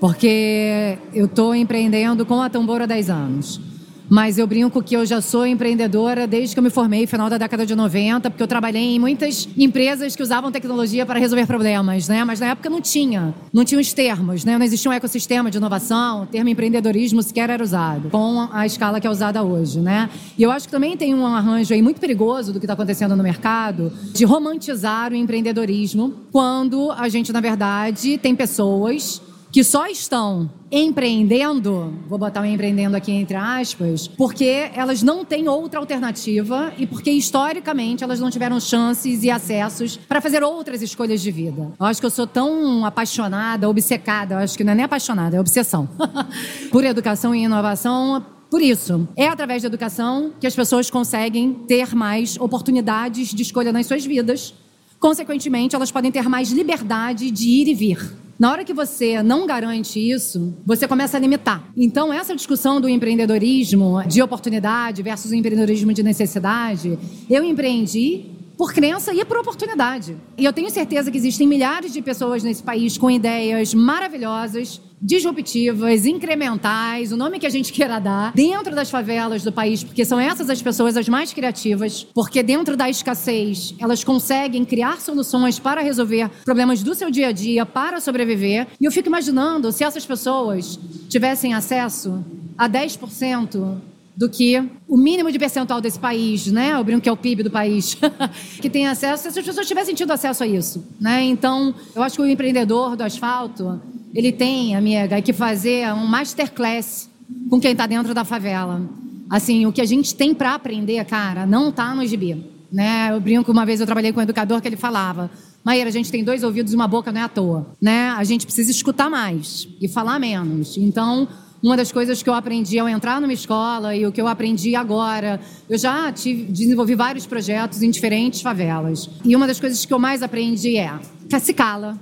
Porque 0.00 0.98
eu 1.14 1.26
estou 1.26 1.54
empreendendo 1.54 2.26
com 2.26 2.42
a 2.42 2.50
Tambor 2.50 2.82
há 2.82 2.86
10 2.86 3.08
anos. 3.08 3.60
Mas 4.08 4.38
eu 4.38 4.46
brinco 4.46 4.82
que 4.82 4.94
eu 4.94 5.06
já 5.06 5.20
sou 5.20 5.46
empreendedora 5.46 6.26
desde 6.26 6.54
que 6.54 6.58
eu 6.58 6.62
me 6.62 6.70
formei, 6.70 7.06
final 7.06 7.30
da 7.30 7.38
década 7.38 7.64
de 7.64 7.74
90, 7.74 8.30
porque 8.30 8.42
eu 8.42 8.46
trabalhei 8.46 8.94
em 8.94 8.98
muitas 8.98 9.48
empresas 9.56 10.14
que 10.14 10.22
usavam 10.22 10.52
tecnologia 10.52 11.06
para 11.06 11.18
resolver 11.18 11.46
problemas, 11.46 12.08
né? 12.08 12.24
Mas 12.24 12.40
na 12.40 12.48
época 12.48 12.68
não 12.68 12.80
tinha, 12.80 13.34
não 13.52 13.64
tinha 13.64 13.80
os 13.80 13.92
termos, 13.92 14.44
né? 14.44 14.58
Não 14.58 14.64
existia 14.64 14.90
um 14.90 14.94
ecossistema 14.94 15.50
de 15.50 15.56
inovação, 15.56 16.24
o 16.24 16.26
termo 16.26 16.50
empreendedorismo 16.50 17.22
sequer 17.22 17.50
era 17.50 17.62
usado, 17.62 18.10
com 18.10 18.48
a 18.52 18.66
escala 18.66 19.00
que 19.00 19.06
é 19.06 19.10
usada 19.10 19.42
hoje, 19.42 19.80
né? 19.80 20.10
E 20.36 20.42
eu 20.42 20.50
acho 20.50 20.66
que 20.66 20.72
também 20.72 20.96
tem 20.96 21.14
um 21.14 21.26
arranjo 21.26 21.72
aí 21.72 21.80
muito 21.80 22.00
perigoso 22.00 22.52
do 22.52 22.60
que 22.60 22.66
está 22.66 22.74
acontecendo 22.74 23.16
no 23.16 23.22
mercado, 23.22 23.92
de 24.12 24.24
romantizar 24.24 25.12
o 25.12 25.14
empreendedorismo, 25.14 26.12
quando 26.30 26.92
a 26.92 27.08
gente, 27.08 27.32
na 27.32 27.40
verdade, 27.40 28.18
tem 28.18 28.34
pessoas 28.34 29.22
que 29.54 29.62
só 29.62 29.86
estão 29.86 30.50
empreendendo, 30.68 31.94
vou 32.08 32.18
botar 32.18 32.42
o 32.42 32.44
empreendendo 32.44 32.96
aqui 32.96 33.12
entre 33.12 33.36
aspas, 33.36 34.08
porque 34.08 34.68
elas 34.74 35.00
não 35.00 35.24
têm 35.24 35.46
outra 35.48 35.78
alternativa 35.78 36.72
e 36.76 36.88
porque 36.88 37.12
historicamente 37.12 38.02
elas 38.02 38.18
não 38.18 38.32
tiveram 38.32 38.58
chances 38.58 39.22
e 39.22 39.30
acessos 39.30 39.96
para 39.96 40.20
fazer 40.20 40.42
outras 40.42 40.82
escolhas 40.82 41.22
de 41.22 41.30
vida. 41.30 41.70
Eu 41.78 41.86
acho 41.86 42.00
que 42.00 42.06
eu 42.06 42.10
sou 42.10 42.26
tão 42.26 42.84
apaixonada, 42.84 43.70
obcecada, 43.70 44.34
eu 44.34 44.38
acho 44.38 44.58
que 44.58 44.64
não 44.64 44.72
é 44.72 44.74
nem 44.74 44.84
apaixonada, 44.86 45.36
é 45.36 45.40
obsessão, 45.40 45.88
por 46.72 46.82
educação 46.82 47.32
e 47.32 47.44
inovação 47.44 48.26
por 48.50 48.60
isso, 48.60 49.06
é 49.14 49.28
através 49.28 49.62
da 49.62 49.68
educação 49.68 50.32
que 50.40 50.48
as 50.48 50.56
pessoas 50.56 50.90
conseguem 50.90 51.54
ter 51.54 51.94
mais 51.94 52.36
oportunidades 52.40 53.32
de 53.32 53.42
escolha 53.42 53.72
nas 53.72 53.86
suas 53.86 54.04
vidas. 54.04 54.52
Consequentemente, 54.98 55.76
elas 55.76 55.92
podem 55.92 56.10
ter 56.10 56.28
mais 56.28 56.50
liberdade 56.50 57.30
de 57.30 57.48
ir 57.48 57.68
e 57.68 57.74
vir. 57.74 58.23
Na 58.38 58.50
hora 58.50 58.64
que 58.64 58.74
você 58.74 59.22
não 59.22 59.46
garante 59.46 59.98
isso, 60.00 60.54
você 60.66 60.88
começa 60.88 61.16
a 61.16 61.20
limitar. 61.20 61.64
Então, 61.76 62.12
essa 62.12 62.34
discussão 62.34 62.80
do 62.80 62.88
empreendedorismo 62.88 64.02
de 64.06 64.20
oportunidade 64.20 65.02
versus 65.02 65.30
o 65.30 65.34
empreendedorismo 65.34 65.92
de 65.92 66.02
necessidade, 66.02 66.98
eu 67.30 67.44
empreendi 67.44 68.26
por 68.56 68.72
crença 68.72 69.12
e 69.12 69.24
por 69.24 69.38
oportunidade. 69.38 70.16
E 70.36 70.44
eu 70.44 70.52
tenho 70.52 70.70
certeza 70.70 71.10
que 71.10 71.16
existem 71.16 71.46
milhares 71.46 71.92
de 71.92 72.02
pessoas 72.02 72.42
nesse 72.42 72.62
país 72.62 72.96
com 72.98 73.10
ideias 73.10 73.74
maravilhosas, 73.74 74.80
disruptivas, 75.04 76.06
incrementais, 76.06 77.12
o 77.12 77.16
nome 77.16 77.38
que 77.38 77.46
a 77.46 77.50
gente 77.50 77.70
queira 77.70 77.98
dar, 77.98 78.32
dentro 78.32 78.74
das 78.74 78.90
favelas 78.90 79.44
do 79.44 79.52
país, 79.52 79.84
porque 79.84 80.02
são 80.02 80.18
essas 80.18 80.48
as 80.48 80.62
pessoas 80.62 80.96
as 80.96 81.06
mais 81.08 81.30
criativas, 81.30 82.02
porque 82.14 82.42
dentro 82.42 82.74
da 82.74 82.88
escassez 82.88 83.74
elas 83.78 84.02
conseguem 84.02 84.64
criar 84.64 85.02
soluções 85.02 85.58
para 85.58 85.82
resolver 85.82 86.30
problemas 86.42 86.82
do 86.82 86.94
seu 86.94 87.10
dia 87.10 87.28
a 87.28 87.32
dia, 87.32 87.66
para 87.66 88.00
sobreviver. 88.00 88.66
E 88.80 88.86
eu 88.86 88.90
fico 88.90 89.08
imaginando 89.08 89.70
se 89.70 89.84
essas 89.84 90.06
pessoas 90.06 90.78
tivessem 91.10 91.52
acesso 91.52 92.24
a 92.56 92.66
10% 92.66 93.76
do 94.16 94.30
que 94.30 94.62
o 94.88 94.96
mínimo 94.96 95.30
de 95.30 95.38
percentual 95.38 95.80
desse 95.80 95.98
país, 95.98 96.46
né? 96.46 96.72
Eu 96.74 96.84
brinco 96.84 97.02
que 97.02 97.08
é 97.08 97.12
o 97.12 97.16
PIB 97.16 97.42
do 97.42 97.50
país, 97.50 97.96
que 98.62 98.70
tem 98.70 98.86
acesso, 98.86 99.30
se 99.30 99.38
as 99.40 99.44
pessoas 99.44 99.66
tivessem 99.66 99.94
tido 99.94 100.12
acesso 100.12 100.44
a 100.44 100.46
isso, 100.46 100.84
né? 101.00 101.22
Então, 101.24 101.74
eu 101.94 102.02
acho 102.02 102.16
que 102.16 102.22
o 102.22 102.26
empreendedor 102.26 102.96
do 102.96 103.02
asfalto, 103.02 103.80
ele 104.14 104.30
tem, 104.30 104.76
amiga, 104.76 105.20
que 105.20 105.32
fazer 105.32 105.92
um 105.92 106.06
masterclass 106.06 107.10
com 107.50 107.60
quem 107.60 107.72
está 107.72 107.86
dentro 107.86 108.14
da 108.14 108.24
favela. 108.24 108.80
Assim, 109.28 109.66
o 109.66 109.72
que 109.72 109.80
a 109.80 109.84
gente 109.84 110.14
tem 110.14 110.32
para 110.32 110.54
aprender, 110.54 111.04
cara, 111.04 111.44
não 111.44 111.70
está 111.70 111.94
no 111.94 112.06
gibi, 112.06 112.44
né? 112.70 113.08
Eu 113.10 113.20
brinco, 113.20 113.50
uma 113.50 113.66
vez 113.66 113.80
eu 113.80 113.86
trabalhei 113.86 114.12
com 114.12 114.20
um 114.20 114.22
educador 114.22 114.60
que 114.60 114.68
ele 114.68 114.76
falava, 114.76 115.30
Maíra, 115.64 115.88
a 115.88 115.92
gente 115.92 116.12
tem 116.12 116.22
dois 116.22 116.44
ouvidos 116.44 116.72
e 116.72 116.76
uma 116.76 116.86
boca, 116.86 117.10
não 117.10 117.20
é 117.20 117.24
à 117.24 117.28
toa, 117.28 117.66
né? 117.80 118.10
A 118.10 118.22
gente 118.22 118.44
precisa 118.44 118.70
escutar 118.70 119.10
mais 119.10 119.66
e 119.80 119.88
falar 119.88 120.18
menos. 120.20 120.76
Então, 120.76 121.26
uma 121.62 121.76
das 121.76 121.90
coisas 121.90 122.22
que 122.22 122.28
eu 122.28 122.34
aprendi 122.34 122.78
ao 122.78 122.86
entrar 122.86 123.20
numa 123.20 123.32
escola 123.32 123.96
e 123.96 124.06
o 124.06 124.12
que 124.12 124.20
eu 124.20 124.28
aprendi 124.28 124.76
agora, 124.76 125.40
eu 125.68 125.78
já 125.78 126.12
tive, 126.12 126.44
desenvolvi 126.44 126.94
vários 126.94 127.26
projetos 127.26 127.82
em 127.82 127.90
diferentes 127.90 128.42
favelas. 128.42 129.08
E 129.24 129.34
uma 129.34 129.46
das 129.46 129.58
coisas 129.58 129.84
que 129.86 129.92
eu 129.92 129.98
mais 129.98 130.22
aprendi 130.22 130.76
é 130.76 130.92
se 131.40 131.54
cala, 131.54 131.98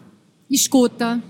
escuta, 0.51 1.23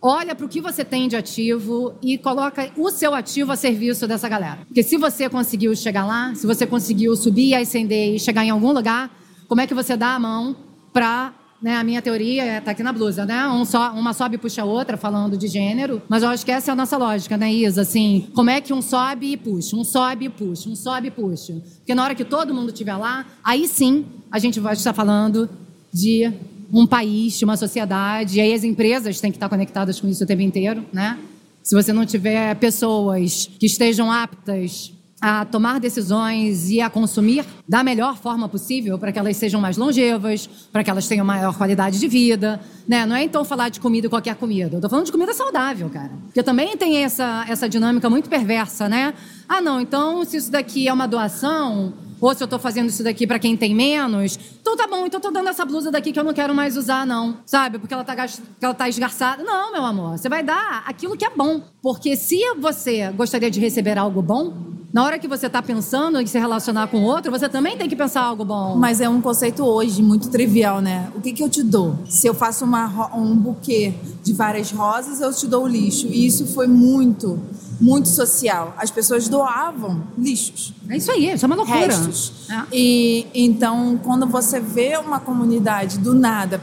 olha 0.00 0.34
para 0.34 0.46
o 0.46 0.48
que 0.48 0.60
você 0.60 0.84
tem 0.84 1.08
de 1.08 1.16
ativo 1.16 1.94
e 2.02 2.16
coloca 2.18 2.70
o 2.76 2.90
seu 2.90 3.14
ativo 3.14 3.52
a 3.52 3.56
serviço 3.56 4.06
dessa 4.06 4.28
galera. 4.28 4.60
Porque 4.66 4.82
se 4.82 4.96
você 4.96 5.28
conseguiu 5.28 5.74
chegar 5.74 6.06
lá, 6.06 6.34
se 6.34 6.46
você 6.46 6.66
conseguiu 6.66 7.16
subir, 7.16 7.54
ascender 7.54 8.14
e 8.14 8.18
chegar 8.18 8.44
em 8.44 8.50
algum 8.50 8.72
lugar, 8.72 9.10
como 9.48 9.60
é 9.60 9.66
que 9.66 9.74
você 9.74 9.96
dá 9.96 10.14
a 10.14 10.18
mão 10.18 10.56
para 10.92 11.34
né, 11.60 11.76
a 11.76 11.82
minha 11.82 12.00
teoria 12.00 12.58
está 12.58 12.70
é, 12.70 12.72
aqui 12.72 12.82
na 12.82 12.92
blusa, 12.92 13.26
né? 13.26 13.48
Um 13.48 13.64
só, 13.64 13.90
uma 13.92 14.12
sobe 14.12 14.36
e 14.36 14.38
puxa 14.38 14.62
a 14.62 14.64
outra, 14.64 14.96
falando 14.96 15.36
de 15.36 15.48
gênero. 15.48 16.00
Mas 16.08 16.22
eu 16.22 16.28
acho 16.28 16.44
que 16.44 16.52
essa 16.52 16.70
é 16.70 16.72
a 16.72 16.76
nossa 16.76 16.96
lógica, 16.96 17.36
né, 17.36 17.52
Isa? 17.52 17.82
Assim, 17.82 18.28
como 18.32 18.48
é 18.48 18.60
que 18.60 18.72
um 18.72 18.80
sobe 18.80 19.32
e 19.32 19.36
puxa, 19.36 19.74
um 19.74 19.82
sobe 19.82 20.26
e 20.26 20.28
puxa, 20.28 20.68
um 20.68 20.76
sobe 20.76 21.08
e 21.08 21.10
puxa. 21.10 21.60
Porque 21.78 21.94
na 21.94 22.04
hora 22.04 22.14
que 22.14 22.24
todo 22.24 22.54
mundo 22.54 22.70
estiver 22.70 22.96
lá, 22.96 23.26
aí 23.42 23.66
sim 23.66 24.06
a 24.30 24.38
gente 24.38 24.60
vai 24.60 24.74
estar 24.74 24.92
falando 24.92 25.50
de 25.92 26.32
um 26.72 26.86
país, 26.86 27.40
uma 27.42 27.56
sociedade. 27.56 28.38
E 28.38 28.40
aí 28.40 28.52
as 28.52 28.64
empresas 28.64 29.20
têm 29.20 29.30
que 29.30 29.36
estar 29.36 29.48
conectadas 29.48 30.00
com 30.00 30.08
isso 30.08 30.24
o 30.24 30.26
tempo 30.26 30.42
inteiro, 30.42 30.84
né? 30.92 31.18
Se 31.62 31.74
você 31.74 31.92
não 31.92 32.06
tiver 32.06 32.54
pessoas 32.56 33.50
que 33.58 33.66
estejam 33.66 34.10
aptas 34.10 34.92
a 35.20 35.44
tomar 35.44 35.80
decisões 35.80 36.70
e 36.70 36.80
a 36.80 36.88
consumir 36.88 37.44
da 37.68 37.82
melhor 37.82 38.16
forma 38.16 38.48
possível 38.48 38.98
para 38.98 39.10
que 39.10 39.18
elas 39.18 39.36
sejam 39.36 39.60
mais 39.60 39.76
longevas, 39.76 40.48
para 40.72 40.84
que 40.84 40.90
elas 40.90 41.08
tenham 41.08 41.26
maior 41.26 41.56
qualidade 41.56 41.98
de 41.98 42.06
vida, 42.06 42.60
né? 42.86 43.04
Não 43.04 43.16
é 43.16 43.24
então 43.24 43.44
falar 43.44 43.68
de 43.68 43.80
comida 43.80 44.08
qualquer 44.08 44.36
comida. 44.36 44.76
Eu 44.76 44.80
tô 44.80 44.88
falando 44.88 45.06
de 45.06 45.12
comida 45.12 45.34
saudável, 45.34 45.90
cara. 45.90 46.12
Porque 46.26 46.42
também 46.42 46.76
tem 46.76 46.98
essa 46.98 47.44
essa 47.48 47.68
dinâmica 47.68 48.08
muito 48.08 48.28
perversa, 48.28 48.88
né? 48.88 49.12
Ah, 49.48 49.60
não, 49.60 49.80
então 49.80 50.24
se 50.24 50.36
isso 50.36 50.52
daqui 50.52 50.86
é 50.86 50.92
uma 50.92 51.08
doação, 51.08 51.92
ou 52.20 52.34
se 52.34 52.42
eu 52.42 52.46
estou 52.46 52.58
fazendo 52.58 52.88
isso 52.88 53.02
daqui 53.02 53.26
para 53.26 53.38
quem 53.38 53.56
tem 53.56 53.74
menos, 53.74 54.38
então 54.60 54.76
tá 54.76 54.86
bom, 54.86 55.06
então 55.06 55.20
tô 55.20 55.30
dando 55.30 55.48
essa 55.48 55.64
blusa 55.64 55.90
daqui 55.90 56.12
que 56.12 56.18
eu 56.18 56.24
não 56.24 56.34
quero 56.34 56.54
mais 56.54 56.76
usar, 56.76 57.06
não. 57.06 57.38
Sabe? 57.46 57.78
Porque 57.78 57.94
ela 57.94 58.04
tá, 58.04 58.14
ela 58.60 58.74
tá 58.74 58.88
esgarçada. 58.88 59.42
Não, 59.42 59.72
meu 59.72 59.84
amor, 59.84 60.18
você 60.18 60.28
vai 60.28 60.42
dar 60.42 60.82
aquilo 60.86 61.16
que 61.16 61.24
é 61.24 61.30
bom. 61.30 61.60
Porque 61.82 62.16
se 62.16 62.38
você 62.58 63.10
gostaria 63.12 63.50
de 63.50 63.60
receber 63.60 63.96
algo 63.96 64.20
bom, 64.20 64.52
na 64.92 65.04
hora 65.04 65.18
que 65.18 65.28
você 65.28 65.46
está 65.46 65.62
pensando 65.62 66.18
em 66.18 66.26
se 66.26 66.38
relacionar 66.38 66.88
com 66.88 67.02
outro, 67.02 67.30
você 67.30 67.48
também 67.48 67.76
tem 67.76 67.88
que 67.88 67.96
pensar 67.96 68.22
algo 68.22 68.44
bom. 68.44 68.74
Mas 68.74 69.00
é 69.00 69.08
um 69.08 69.20
conceito 69.20 69.62
hoje 69.62 70.02
muito 70.02 70.30
trivial, 70.30 70.80
né? 70.80 71.10
O 71.14 71.20
que, 71.20 71.32
que 71.32 71.42
eu 71.42 71.48
te 71.48 71.62
dou? 71.62 71.98
Se 72.08 72.26
eu 72.26 72.32
faço 72.32 72.64
uma, 72.64 73.14
um 73.14 73.36
buquê 73.36 73.94
de 74.24 74.32
várias 74.32 74.70
rosas, 74.70 75.20
eu 75.20 75.32
te 75.32 75.46
dou 75.46 75.64
o 75.64 75.68
lixo. 75.68 76.06
E 76.06 76.26
isso 76.26 76.46
foi 76.46 76.66
muito 76.66 77.38
muito 77.80 78.08
social. 78.08 78.74
As 78.76 78.90
pessoas 78.90 79.28
doavam 79.28 80.02
lixos. 80.16 80.72
É 80.88 80.96
isso 80.96 81.10
aí, 81.10 81.32
isso 81.32 81.44
é 81.44 81.46
uma 81.46 81.56
loucura. 81.56 81.78
Restos. 81.78 82.32
É. 82.50 82.64
E 82.72 83.26
então, 83.34 83.98
quando 84.02 84.26
você 84.26 84.60
vê 84.60 84.96
uma 84.96 85.20
comunidade 85.20 85.98
do 85.98 86.14
nada 86.14 86.60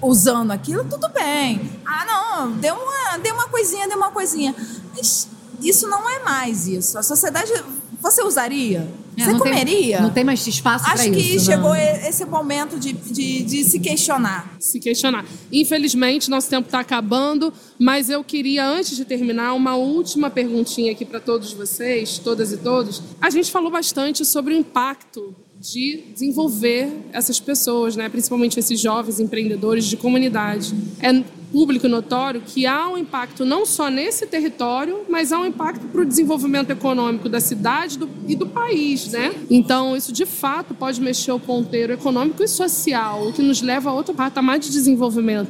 usando 0.00 0.50
aquilo, 0.50 0.84
tudo 0.84 1.08
bem. 1.08 1.70
Ah, 1.84 2.04
não, 2.06 2.52
deu 2.52 2.74
uma, 2.74 3.18
deu 3.18 3.34
uma 3.34 3.48
coisinha, 3.48 3.88
deu 3.88 3.96
uma 3.96 4.10
coisinha. 4.10 4.54
Mas 4.96 5.28
isso 5.60 5.88
não 5.88 6.08
é 6.08 6.20
mais 6.20 6.66
isso. 6.66 6.98
A 6.98 7.02
sociedade, 7.02 7.52
você 8.00 8.22
usaria? 8.22 8.88
É, 9.16 9.24
você 9.24 9.32
não 9.32 9.40
tem- 9.40 9.52
comeria? 9.52 10.00
não 10.00 10.10
tem 10.10 10.24
mais 10.24 10.46
espaço 10.46 10.84
para 10.84 10.94
Acho 10.94 11.08
isso. 11.10 11.12
que 11.12 11.36
né? 11.36 11.44
chegou 11.56 11.74
esse 11.74 12.24
momento 12.24 12.78
de, 12.78 12.92
de, 12.92 13.42
de 13.42 13.64
se 13.64 13.78
questionar. 13.78 14.56
se 14.58 14.80
questionar. 14.80 15.24
Infelizmente, 15.52 16.28
nosso 16.30 16.48
tempo 16.50 16.66
está 16.66 16.80
acabando, 16.80 17.52
mas 17.78 18.10
eu 18.10 18.22
queria, 18.24 18.66
antes 18.66 18.96
de 18.96 19.04
terminar, 19.04 19.52
uma 19.54 19.76
última 19.76 20.30
perguntinha 20.30 20.92
aqui 20.92 21.04
para 21.04 21.20
todos 21.20 21.52
vocês, 21.52 22.18
todas 22.18 22.52
e 22.52 22.56
todos. 22.56 23.02
A 23.20 23.30
gente 23.30 23.50
falou 23.50 23.70
bastante 23.70 24.24
sobre 24.24 24.54
o 24.54 24.56
impacto 24.56 25.34
de 25.72 26.04
desenvolver 26.12 26.92
essas 27.12 27.40
pessoas, 27.40 27.96
né? 27.96 28.08
principalmente 28.10 28.58
esses 28.58 28.78
jovens 28.78 29.18
empreendedores 29.18 29.86
de 29.86 29.96
comunidade. 29.96 30.74
É 31.00 31.24
público 31.50 31.88
notório 31.88 32.42
que 32.44 32.66
há 32.66 32.88
um 32.88 32.98
impacto 32.98 33.44
não 33.44 33.64
só 33.64 33.88
nesse 33.88 34.26
território, 34.26 35.06
mas 35.08 35.32
há 35.32 35.38
um 35.38 35.46
impacto 35.46 35.86
para 35.86 36.02
o 36.02 36.04
desenvolvimento 36.04 36.70
econômico 36.70 37.28
da 37.28 37.40
cidade 37.40 37.96
do- 37.96 38.10
e 38.26 38.34
do 38.34 38.46
país, 38.48 39.06
né? 39.12 39.32
Então, 39.48 39.96
isso 39.96 40.12
de 40.12 40.26
fato 40.26 40.74
pode 40.74 41.00
mexer 41.00 41.30
o 41.30 41.38
ponteiro 41.38 41.92
econômico 41.92 42.42
e 42.42 42.48
social, 42.48 43.28
o 43.28 43.32
que 43.32 43.40
nos 43.40 43.62
leva 43.62 43.88
a 43.90 43.94
outro 43.94 44.12
patamar 44.14 44.58
de 44.58 44.68
desenvolvimento. 44.70 45.48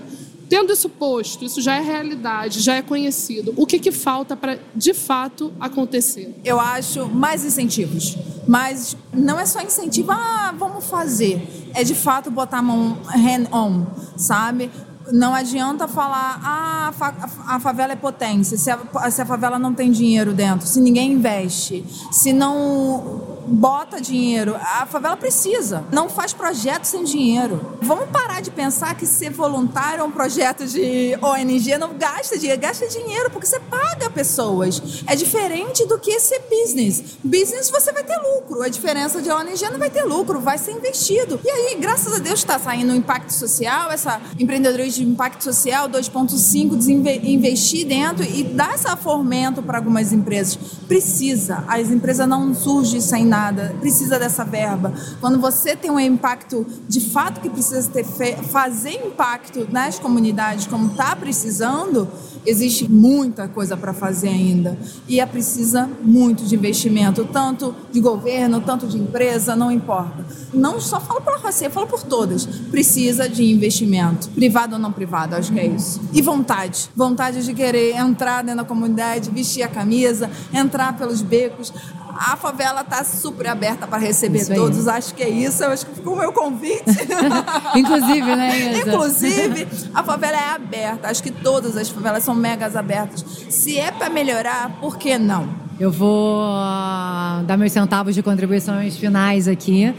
Tendo 0.55 0.73
isso 0.73 0.89
posto, 0.89 1.45
isso 1.45 1.61
já 1.61 1.75
é 1.75 1.81
realidade, 1.81 2.61
já 2.61 2.77
é 2.77 2.81
conhecido. 2.81 3.53
O 3.57 3.67
que, 3.67 3.77
que 3.77 3.91
falta 3.91 4.37
para, 4.37 4.61
de 4.73 4.95
fato, 4.95 5.53
acontecer? 5.59 6.33
Eu 6.45 6.61
acho 6.61 7.09
mais 7.09 7.45
incentivos. 7.45 8.17
Mas 8.47 8.97
não 9.13 9.41
é 9.41 9.47
só 9.47 9.61
incentivo, 9.61 10.13
ah, 10.13 10.55
vamos 10.57 10.85
fazer. 10.85 11.45
É 11.75 11.83
de 11.83 11.97
fato 11.97 12.31
botar 12.31 12.59
a 12.59 12.63
mão 12.63 12.97
hand-on, 13.05 13.85
sabe? 14.17 14.71
Não 15.11 15.35
adianta 15.35 15.89
falar, 15.89 16.41
ah, 16.41 16.95
a, 17.01 17.57
a 17.57 17.59
favela 17.59 17.95
é 17.95 17.97
potência, 17.97 18.57
se 18.57 18.71
a, 18.71 19.11
se 19.11 19.21
a 19.21 19.27
favela 19.27 19.59
não 19.59 19.75
tem 19.75 19.91
dinheiro 19.91 20.33
dentro, 20.33 20.69
se 20.69 20.81
ninguém 20.81 21.15
investe, 21.15 21.85
se 22.13 22.33
não 22.33 23.34
bota 23.47 24.01
dinheiro, 24.01 24.57
a 24.57 24.87
favela 24.87 25.17
precisa, 25.17 25.85
não 25.93 26.09
faz 26.09 26.33
projeto 26.33 26.85
sem 26.85 27.05
dinheiro. 27.05 27.77
Vamos 27.83 28.09
parar 28.11 28.41
de 28.41 28.51
pensar 28.51 28.95
que 28.97 29.07
ser 29.07 29.31
voluntário 29.31 30.01
é 30.01 30.05
um 30.05 30.11
projeto 30.11 30.67
de 30.67 31.17
ONG, 31.23 31.77
não 31.79 31.95
gasta 31.95 32.39
dinheiro, 32.39 32.61
gasta 32.61 32.87
dinheiro 32.89 33.31
porque 33.31 33.47
você 33.47 33.61
paga 33.61 34.09
pessoas. 34.11 35.03
É 35.07 35.15
diferente 35.17 35.85
do 35.87 35.99
que 35.99 36.19
ser 36.21 36.43
business. 36.51 37.17
Business 37.23 37.71
você 37.71 37.93
vai 37.93 38.03
ter 38.05 38.17
lucro, 38.19 38.63
a 38.63 38.69
diferença 38.69 39.21
de 39.21 39.31
ONG 39.31 39.69
não 39.71 39.79
vai 39.79 39.91
ter 39.91 40.03
lucro, 40.05 40.41
vai 40.41 40.59
ser 40.59 40.73
investido. 40.73 41.41
E 41.45 41.51
aí, 41.51 41.77
graças 41.81 42.13
a 42.15 42.19
Deus, 42.19 42.39
está 42.41 42.59
saindo 42.59 42.93
o 42.93 42.97
impacto 42.97 43.31
social, 43.33 43.91
essa 43.91 44.21
empreendedorismo 44.39 45.05
de 45.05 45.11
impacto 45.11 45.43
social 45.43 45.89
2.5, 45.89 46.77
desinve- 46.77 47.21
investir 47.25 47.87
dentro 47.87 48.25
e 48.25 48.43
dar 48.45 48.75
esse 48.75 48.85
fomento 49.03 49.63
para 49.63 49.79
algumas 49.79 50.13
empresas. 50.13 50.57
Precisa, 50.87 51.65
as 51.67 51.91
empresas 51.91 52.29
não 52.29 52.55
surgem 52.55 53.01
sem 53.01 53.25
nada, 53.25 53.34
precisa 53.81 54.19
dessa 54.19 54.45
verba. 54.45 54.93
Quando 55.21 55.41
você 55.41 55.75
tem 55.75 55.91
um 55.91 55.99
impacto 55.99 56.67
de 56.89 57.01
fato 57.01 57.41
que 57.41 57.51
precisa 57.51 57.91
ter 57.91 58.05
fazer 58.05 59.07
impacto 59.07 59.67
nas 59.71 59.99
comunidades 59.99 60.67
como 60.67 60.89
está 60.89 61.17
precisando, 61.17 62.09
existe 62.47 62.91
muita 62.91 63.49
coisa 63.49 63.77
para 63.77 63.93
fazer 63.93 64.29
ainda. 64.29 64.79
E 65.09 65.21
é 65.21 65.27
precisa 65.27 65.89
muito 66.03 66.45
de 66.45 66.55
investimento, 66.55 67.25
tanto 67.25 67.75
de 67.91 68.01
governo, 68.01 68.61
tanto 68.61 68.87
de 68.87 68.99
empresa, 68.99 69.57
não 69.57 69.71
importa. 69.71 70.25
Não 70.53 70.81
só 70.81 71.01
falo 71.01 71.21
pela 71.21 71.39
Rocinha, 71.39 71.71
falo 71.71 71.87
por 71.87 72.03
todas. 72.03 72.47
Precisa 72.47 73.29
de 73.29 73.45
investimento, 73.45 74.29
privado 74.31 74.75
ou 74.75 74.79
não 74.79 74.93
privado, 74.93 75.35
acho 75.35 75.53
que 75.53 75.61
é 75.61 75.67
isso. 75.67 76.01
E 76.13 76.23
vontade. 76.23 76.91
Vontade 76.95 77.45
de 77.45 77.55
querer 77.55 77.97
entrar 77.97 78.43
dentro 78.43 78.63
da 78.63 78.65
comunidade, 78.65 79.31
vestir 79.31 79.63
a 79.63 79.69
camisa, 79.69 80.31
entrar 80.53 80.97
pelos 80.97 81.23
becos. 81.23 81.73
A 82.17 82.37
favela 82.37 82.81
está 82.83 83.03
super 83.05 83.49
aberta 83.49 83.87
para 83.87 83.99
receber 83.99 84.39
Isso 84.39 84.53
aí. 84.53 84.59
todos. 84.59 84.87
Acho 84.89 85.15
que 85.15 85.23
é 85.23 85.29
isso. 85.29 85.63
Eu 85.63 85.71
acho 85.71 85.87
que 85.87 85.95
ficou 85.95 86.15
o 86.15 86.19
meu 86.19 86.33
convite. 86.33 86.85
Inclusive, 87.77 88.37
né, 88.37 88.73
Isa? 88.73 88.89
Inclusive, 88.89 89.69
a 89.93 90.03
favela 90.03 90.37
é 90.37 90.51
aberta. 90.51 91.09
Acho 91.09 91.23
que 91.23 91.31
todas 91.31 91.77
as 91.77 91.89
favelas 91.89 92.23
são 92.25 92.35
megas 92.35 92.77
abertas. 92.77 93.25
Se 93.51 93.79
é 93.79 93.91
para 93.91 94.09
melhorar, 94.09 94.79
por 94.81 94.97
que 94.97 95.19
não? 95.19 95.49
Eu 95.79 95.91
vou 95.91 96.41
ah, 96.45 97.43
dar 97.47 97.57
meus 97.57 97.73
centavos 97.73 98.15
de 98.15 98.23
contribuições 98.23 98.97
finais 98.97 99.49
aqui. 99.49 99.93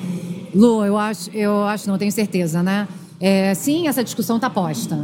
Lu, 0.53 0.85
eu 0.85 0.97
acho, 0.97 1.29
eu 1.31 1.65
acho, 1.67 1.89
não 1.89 1.97
tenho 1.97 2.11
certeza, 2.11 2.63
né? 2.63 2.87
É, 3.19 3.53
sim, 3.53 3.87
essa 3.87 4.03
discussão 4.03 4.37
está 4.37 4.49
posta. 4.49 4.97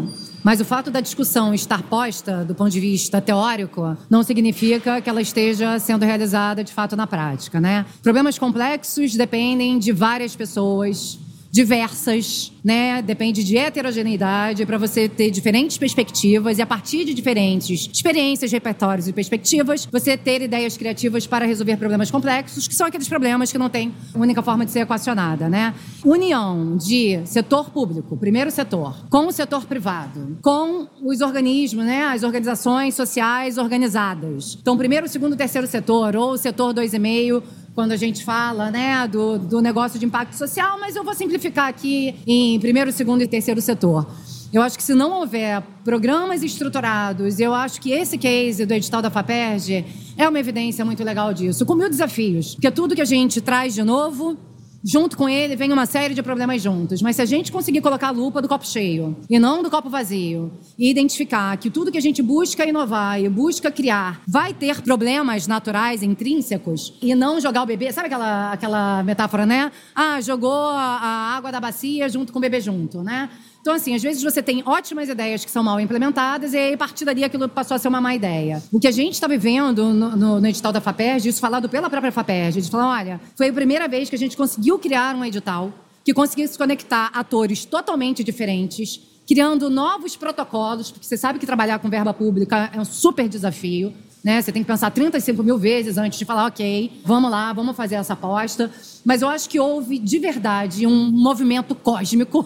Mas 0.44 0.60
o 0.60 0.66
fato 0.66 0.90
da 0.90 1.00
discussão 1.00 1.54
estar 1.54 1.84
posta 1.84 2.44
do 2.44 2.56
ponto 2.56 2.72
de 2.72 2.80
vista 2.80 3.22
teórico 3.22 3.96
não 4.10 4.24
significa 4.24 5.00
que 5.00 5.10
ela 5.10 5.22
esteja 5.22 5.78
sendo 5.78 6.04
realizada 6.04 6.64
de 6.64 6.74
fato 6.74 6.96
na 6.96 7.06
prática, 7.06 7.62
né? 7.62 7.86
Problemas 8.02 8.40
complexos 8.40 9.16
dependem 9.16 9.78
de 9.78 9.92
várias 9.92 10.36
pessoas 10.36 11.20
diversas, 11.52 12.54
né? 12.64 13.02
Depende 13.02 13.44
de 13.44 13.58
heterogeneidade 13.58 14.66
para 14.66 14.78
você 14.78 15.10
ter 15.10 15.30
diferentes 15.30 15.78
perspectivas 15.78 16.58
e 16.58 16.62
a 16.62 16.66
partir 16.66 17.04
de 17.04 17.14
diferentes 17.14 17.90
experiências, 17.92 18.52
repertórios 18.52 19.08
e 19.08 19.14
perspectivas, 19.14 19.88
você 19.92 20.16
ter 20.16 20.42
ideias 20.42 20.78
criativas 20.78 21.28
para 21.28 21.46
resolver 21.46 21.76
problemas 21.78 22.10
complexos, 22.10 22.68
que 22.68 22.76
são 22.76 22.88
aqueles 22.88 23.08
problemas 23.08 23.52
que 23.52 23.58
não 23.58 23.70
têm 23.70 23.94
única 24.16 24.42
forma 24.42 24.66
de 24.66 24.72
ser 24.72 24.82
equacionada, 24.82 25.50
né? 25.50 25.74
União 26.06 26.78
de 26.78 27.20
setor 27.26 27.70
público, 27.70 28.16
primeiro 28.16 28.50
setor, 28.50 29.06
com 29.10 29.28
o 29.28 29.32
setor 29.32 29.66
privado, 29.66 30.38
com 30.42 30.88
os 31.04 31.22
organismos, 31.22 31.86
né? 31.86 32.06
As 32.06 32.24
organizações 32.24 32.96
sociais 32.96 33.58
organizadas. 33.58 34.58
Então, 34.62 34.78
primeiro, 34.78 35.08
segundo, 35.08 35.36
terceiro 35.36 35.68
setor 35.68 36.16
ou 36.16 36.38
setor 36.38 36.74
2,5 36.74 37.44
quando 37.74 37.92
a 37.92 37.98
gente 37.98 38.24
fala 38.24 38.70
né, 38.70 39.08
do, 39.08 39.38
do 39.38 39.62
negócio 39.62 40.00
de 40.00 40.06
impacto 40.06 40.34
social, 40.34 40.78
mas 40.80 40.96
eu 40.96 41.04
vou 41.04 41.14
simplificar 41.14 41.68
aqui 41.68 42.16
em 42.28 42.60
primeiro, 42.60 42.92
segundo 42.92 43.22
e 43.22 43.28
terceiro 43.28 43.62
setor. 43.62 44.08
Eu 44.54 44.62
acho 44.62 44.76
que 44.76 44.84
se 44.84 44.94
não 44.94 45.12
houver 45.12 45.62
programas 45.84 46.44
estruturados, 46.44 47.40
eu 47.40 47.54
acho 47.54 47.80
que 47.80 47.92
esse 47.92 48.18
case 48.18 48.66
do 48.66 48.74
edital 48.74 49.02
da 49.02 49.10
FAPERJ 49.10 49.86
é 50.18 50.28
uma 50.28 50.40
evidência 50.40 50.84
muito 50.84 51.02
legal 51.06 51.34
disso, 51.34 51.66
com 51.66 51.74
mil 51.74 51.90
desafios. 51.90 52.56
Porque 52.56 52.70
tudo 52.70 52.94
que 52.94 53.02
a 53.02 53.06
gente 53.06 53.40
traz 53.40 53.74
de 53.74 53.82
novo 53.82 54.38
Junto 54.84 55.16
com 55.16 55.30
ele 55.30 55.56
vem 55.56 55.72
uma 55.72 55.86
série 55.86 56.14
de 56.14 56.24
problemas 56.24 56.62
juntos. 56.62 57.02
Mas 57.02 57.16
se 57.16 57.22
a 57.22 57.26
gente 57.26 57.52
conseguir 57.52 57.82
colocar 57.82 58.08
a 58.08 58.12
lupa 58.12 58.42
do 58.42 58.48
copo 58.48 58.66
cheio 58.66 59.16
e 59.30 59.38
não 59.38 59.62
do 59.62 59.70
copo 59.70 59.90
vazio, 59.90 60.52
e 60.78 60.90
identificar 60.90 61.56
que 61.58 61.70
tudo 61.70 61.92
que 61.92 61.98
a 61.98 62.02
gente 62.02 62.22
busca 62.22 62.66
inovar 62.66 63.22
e 63.22 63.30
busca 63.30 63.72
criar 63.72 64.22
vai 64.28 64.54
ter 64.54 64.82
problemas 64.82 65.48
naturais, 65.48 66.02
intrínsecos, 66.02 66.94
e 67.02 67.14
não 67.14 67.40
jogar 67.40 67.64
o 67.64 67.66
bebê. 67.66 67.92
Sabe 67.92 68.08
aquela, 68.08 68.52
aquela 68.52 69.04
metáfora, 69.04 69.46
né? 69.46 69.72
Ah, 69.96 70.20
jogou 70.22 70.52
a, 70.52 70.98
a 70.98 71.36
água 71.38 71.52
da 71.52 71.60
bacia 71.60 72.10
junto 72.10 72.34
com 72.34 72.40
o 72.40 72.42
bebê 72.42 72.60
junto, 72.60 73.04
né? 73.04 73.30
Então, 73.62 73.74
assim, 73.76 73.94
às 73.94 74.02
vezes 74.02 74.24
você 74.24 74.42
tem 74.42 74.64
ótimas 74.66 75.08
ideias 75.08 75.46
que 75.46 75.52
são 75.52 75.62
mal 75.64 75.80
implementadas 75.80 76.54
e 76.54 76.58
aí, 76.58 76.74
a 76.74 76.78
partir 76.78 77.06
dali, 77.06 77.24
aquilo 77.24 77.48
passou 77.48 77.76
a 77.76 77.78
ser 77.78 77.88
uma 77.90 78.02
má 78.02 78.16
ideia. 78.16 78.62
O 78.72 78.80
que 78.80 78.88
a 78.88 78.92
gente 78.92 79.14
está 79.14 79.28
vivendo 79.28 79.94
no, 79.94 80.16
no- 80.16 80.42
no 80.42 80.48
edital 80.48 80.72
da 80.72 80.82
FAPERJ, 80.82 81.30
isso 81.30 81.40
falado 81.40 81.70
pela 81.70 81.88
própria 81.90 82.12
FAPERJ, 82.12 82.60
de 82.62 82.70
falar, 82.72 82.90
olha, 83.00 83.22
foi 83.38 83.50
a 83.50 83.54
primeira 83.54 83.88
vez 83.88 84.10
que 84.10 84.16
a 84.16 84.20
gente 84.20 84.36
conseguiu 84.36 84.80
criar 84.80 85.16
um 85.16 85.24
edital 85.24 85.72
que 86.04 86.12
conseguisse 86.14 86.58
conectar 86.58 87.12
atores 87.14 87.64
totalmente 87.64 88.24
diferentes, 88.24 89.00
criando 89.28 89.70
novos 89.70 90.16
protocolos, 90.16 90.90
porque 90.90 91.06
você 91.06 91.16
sabe 91.16 91.38
que 91.38 91.46
trabalhar 91.46 91.78
com 91.78 91.88
verba 91.88 92.12
pública 92.14 92.72
é 92.74 92.80
um 92.82 92.86
super 92.86 93.30
desafio. 93.30 93.94
Né? 94.24 94.42
Você 94.42 94.52
tem 94.52 94.62
que 94.62 94.68
pensar 94.68 94.92
35 94.92 95.42
mil 95.42 95.58
vezes 95.58 95.98
antes 95.98 96.20
de 96.20 96.26
falar, 96.26 96.46
ok, 96.46 96.92
vamos 97.04 97.32
lá, 97.32 97.52
vamos 97.54 97.76
fazer 97.76 97.96
essa 97.96 98.14
aposta. 98.14 98.70
Mas 99.04 99.22
eu 99.22 99.28
acho 99.28 99.50
que 99.50 99.60
houve, 99.60 99.98
de 99.98 100.20
verdade, 100.20 100.86
um 100.86 101.12
movimento 101.12 101.74
cósmico 101.74 102.46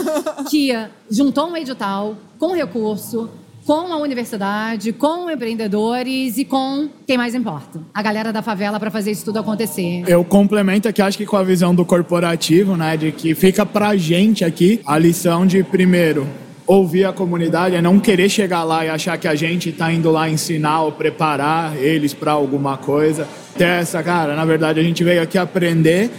que 0.50 0.70
juntou 1.10 1.48
um 1.48 1.56
edital 1.56 2.14
com 2.38 2.52
recurso, 2.52 3.30
com 3.64 3.92
a 3.92 3.96
universidade, 3.96 4.92
com 4.92 5.30
empreendedores 5.30 6.36
e 6.36 6.44
com 6.44 6.88
quem 7.06 7.16
mais 7.16 7.34
importa, 7.34 7.80
a 7.94 8.02
galera 8.02 8.32
da 8.32 8.42
favela 8.42 8.78
para 8.78 8.90
fazer 8.90 9.10
isso 9.10 9.24
tudo 9.24 9.38
acontecer. 9.38 10.04
Eu 10.06 10.22
complemento 10.22 10.86
aqui, 10.86 11.00
acho 11.00 11.16
que 11.16 11.24
com 11.24 11.36
a 11.36 11.42
visão 11.42 11.74
do 11.74 11.84
corporativo, 11.84 12.76
né, 12.76 12.96
de 12.96 13.10
que 13.10 13.34
fica 13.34 13.64
pra 13.64 13.96
gente 13.96 14.44
aqui 14.44 14.80
a 14.84 14.98
lição 14.98 15.46
de, 15.46 15.62
primeiro, 15.62 16.28
ouvir 16.66 17.04
a 17.04 17.12
comunidade, 17.12 17.76
é 17.76 17.82
não 17.82 18.00
querer 18.00 18.28
chegar 18.28 18.64
lá 18.64 18.84
e 18.84 18.88
achar 18.88 19.18
que 19.18 19.28
a 19.28 19.34
gente 19.34 19.68
está 19.68 19.92
indo 19.92 20.10
lá 20.10 20.28
ensinar 20.28 20.82
ou 20.82 20.92
preparar 20.92 21.76
eles 21.76 22.14
para 22.14 22.32
alguma 22.32 22.76
coisa. 22.76 23.28
Ter 23.56 23.64
essa, 23.64 24.02
cara, 24.02 24.34
na 24.34 24.44
verdade 24.44 24.80
a 24.80 24.82
gente 24.82 25.04
veio 25.04 25.22
aqui 25.22 25.38
aprender 25.38 26.10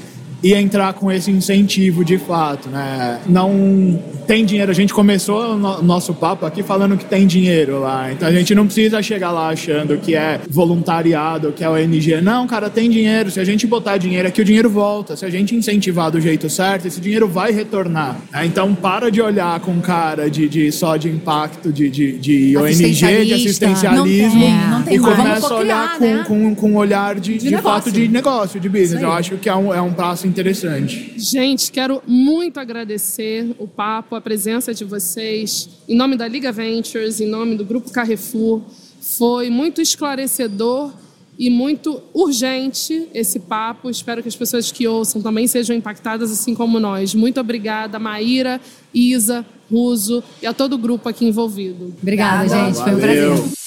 e 0.45 0.53
entrar 0.53 0.93
com 0.93 1.11
esse 1.11 1.31
incentivo 1.31 2.05
de 2.05 2.19
fato, 2.19 2.69
né? 2.69 3.19
Não 3.27 3.99
tem 4.27 4.45
dinheiro. 4.45 4.69
A 4.69 4.75
gente 4.75 4.93
começou 4.93 5.53
o 5.53 5.57
no 5.57 5.81
nosso 5.81 6.13
papo 6.13 6.45
aqui 6.45 6.61
falando 6.61 6.95
que 6.95 7.05
tem 7.05 7.25
dinheiro 7.25 7.79
lá. 7.79 8.11
Então 8.11 8.27
a 8.27 8.31
gente 8.31 8.53
não 8.53 8.65
precisa 8.67 9.01
chegar 9.01 9.31
lá 9.31 9.49
achando 9.49 9.97
que 9.97 10.15
é 10.15 10.39
voluntariado, 10.47 11.51
que 11.51 11.63
é 11.63 11.69
ONG. 11.69 12.21
Não, 12.21 12.45
cara, 12.45 12.69
tem 12.69 12.91
dinheiro. 12.91 13.31
Se 13.31 13.39
a 13.39 13.43
gente 13.43 13.65
botar 13.65 13.97
dinheiro 13.97 14.27
aqui, 14.27 14.39
o 14.39 14.45
dinheiro 14.45 14.69
volta. 14.69 15.15
Se 15.15 15.25
a 15.25 15.31
gente 15.31 15.55
incentivar 15.55 16.11
do 16.11 16.21
jeito 16.21 16.47
certo, 16.47 16.87
esse 16.87 17.01
dinheiro 17.01 17.27
vai 17.27 17.51
retornar. 17.51 18.15
Né? 18.31 18.45
Então 18.45 18.75
para 18.75 19.09
de 19.09 19.23
olhar 19.23 19.59
com 19.61 19.81
cara 19.81 20.29
de, 20.29 20.47
de 20.47 20.71
só 20.71 20.95
de 20.95 21.09
impacto 21.09 21.73
de, 21.73 21.89
de, 21.89 22.19
de 22.19 22.55
ONG, 22.55 23.25
de 23.25 23.33
assistencialismo. 23.33 23.95
Não 23.95 24.39
tem, 24.39 24.69
não 24.69 24.83
tem 24.83 24.95
e 24.95 24.99
começa 24.99 25.51
a 25.51 25.57
olhar 25.57 25.97
com, 25.97 26.05
né? 26.05 26.23
com, 26.27 26.53
com 26.53 26.69
um 26.69 26.77
olhar 26.77 27.19
de, 27.19 27.39
de, 27.39 27.49
de 27.49 27.57
fato 27.57 27.91
de 27.91 28.07
negócio, 28.07 28.59
de 28.59 28.69
business. 28.69 29.01
Eu 29.01 29.11
acho 29.11 29.37
que 29.37 29.49
é 29.49 29.55
um, 29.55 29.73
é 29.73 29.81
um 29.81 29.91
passo 29.91 30.34
interessante. 30.35 31.13
Gente, 31.17 31.71
quero 31.71 32.03
muito 32.05 32.59
agradecer 32.59 33.55
o 33.57 33.67
papo, 33.67 34.15
a 34.15 34.21
presença 34.21 34.73
de 34.73 34.83
vocês. 34.83 35.69
Em 35.87 35.95
nome 35.95 36.17
da 36.17 36.27
Liga 36.27 36.51
Ventures, 36.51 37.21
em 37.21 37.27
nome 37.27 37.55
do 37.55 37.63
Grupo 37.63 37.89
Carrefour, 37.89 38.61
foi 38.99 39.49
muito 39.49 39.81
esclarecedor 39.81 40.91
e 41.39 41.49
muito 41.49 42.01
urgente 42.13 43.07
esse 43.13 43.39
papo. 43.39 43.89
Espero 43.89 44.21
que 44.21 44.27
as 44.27 44.35
pessoas 44.35 44.71
que 44.71 44.87
ouçam 44.87 45.21
também 45.21 45.47
sejam 45.47 45.75
impactadas, 45.75 46.31
assim 46.31 46.53
como 46.53 46.79
nós. 46.79 47.15
Muito 47.15 47.39
obrigada, 47.39 47.97
Maíra, 47.97 48.59
Isa, 48.93 49.45
Ruso 49.71 50.23
e 50.41 50.47
a 50.47 50.53
todo 50.53 50.73
o 50.73 50.77
grupo 50.77 51.07
aqui 51.07 51.25
envolvido. 51.25 51.93
Obrigada, 52.01 52.47
gente. 52.47 52.75
Foi 52.75 52.93
um 52.93 52.99
prazer. 52.99 53.65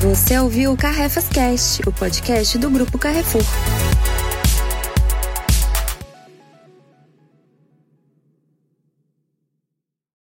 Você 0.00 0.38
ouviu 0.38 0.72
o 0.72 0.76
Carrefas 0.76 1.28
Cast, 1.28 1.82
o 1.86 1.92
podcast 1.92 2.56
do 2.56 2.70
Grupo 2.70 2.98
Carrefour. 2.98 3.42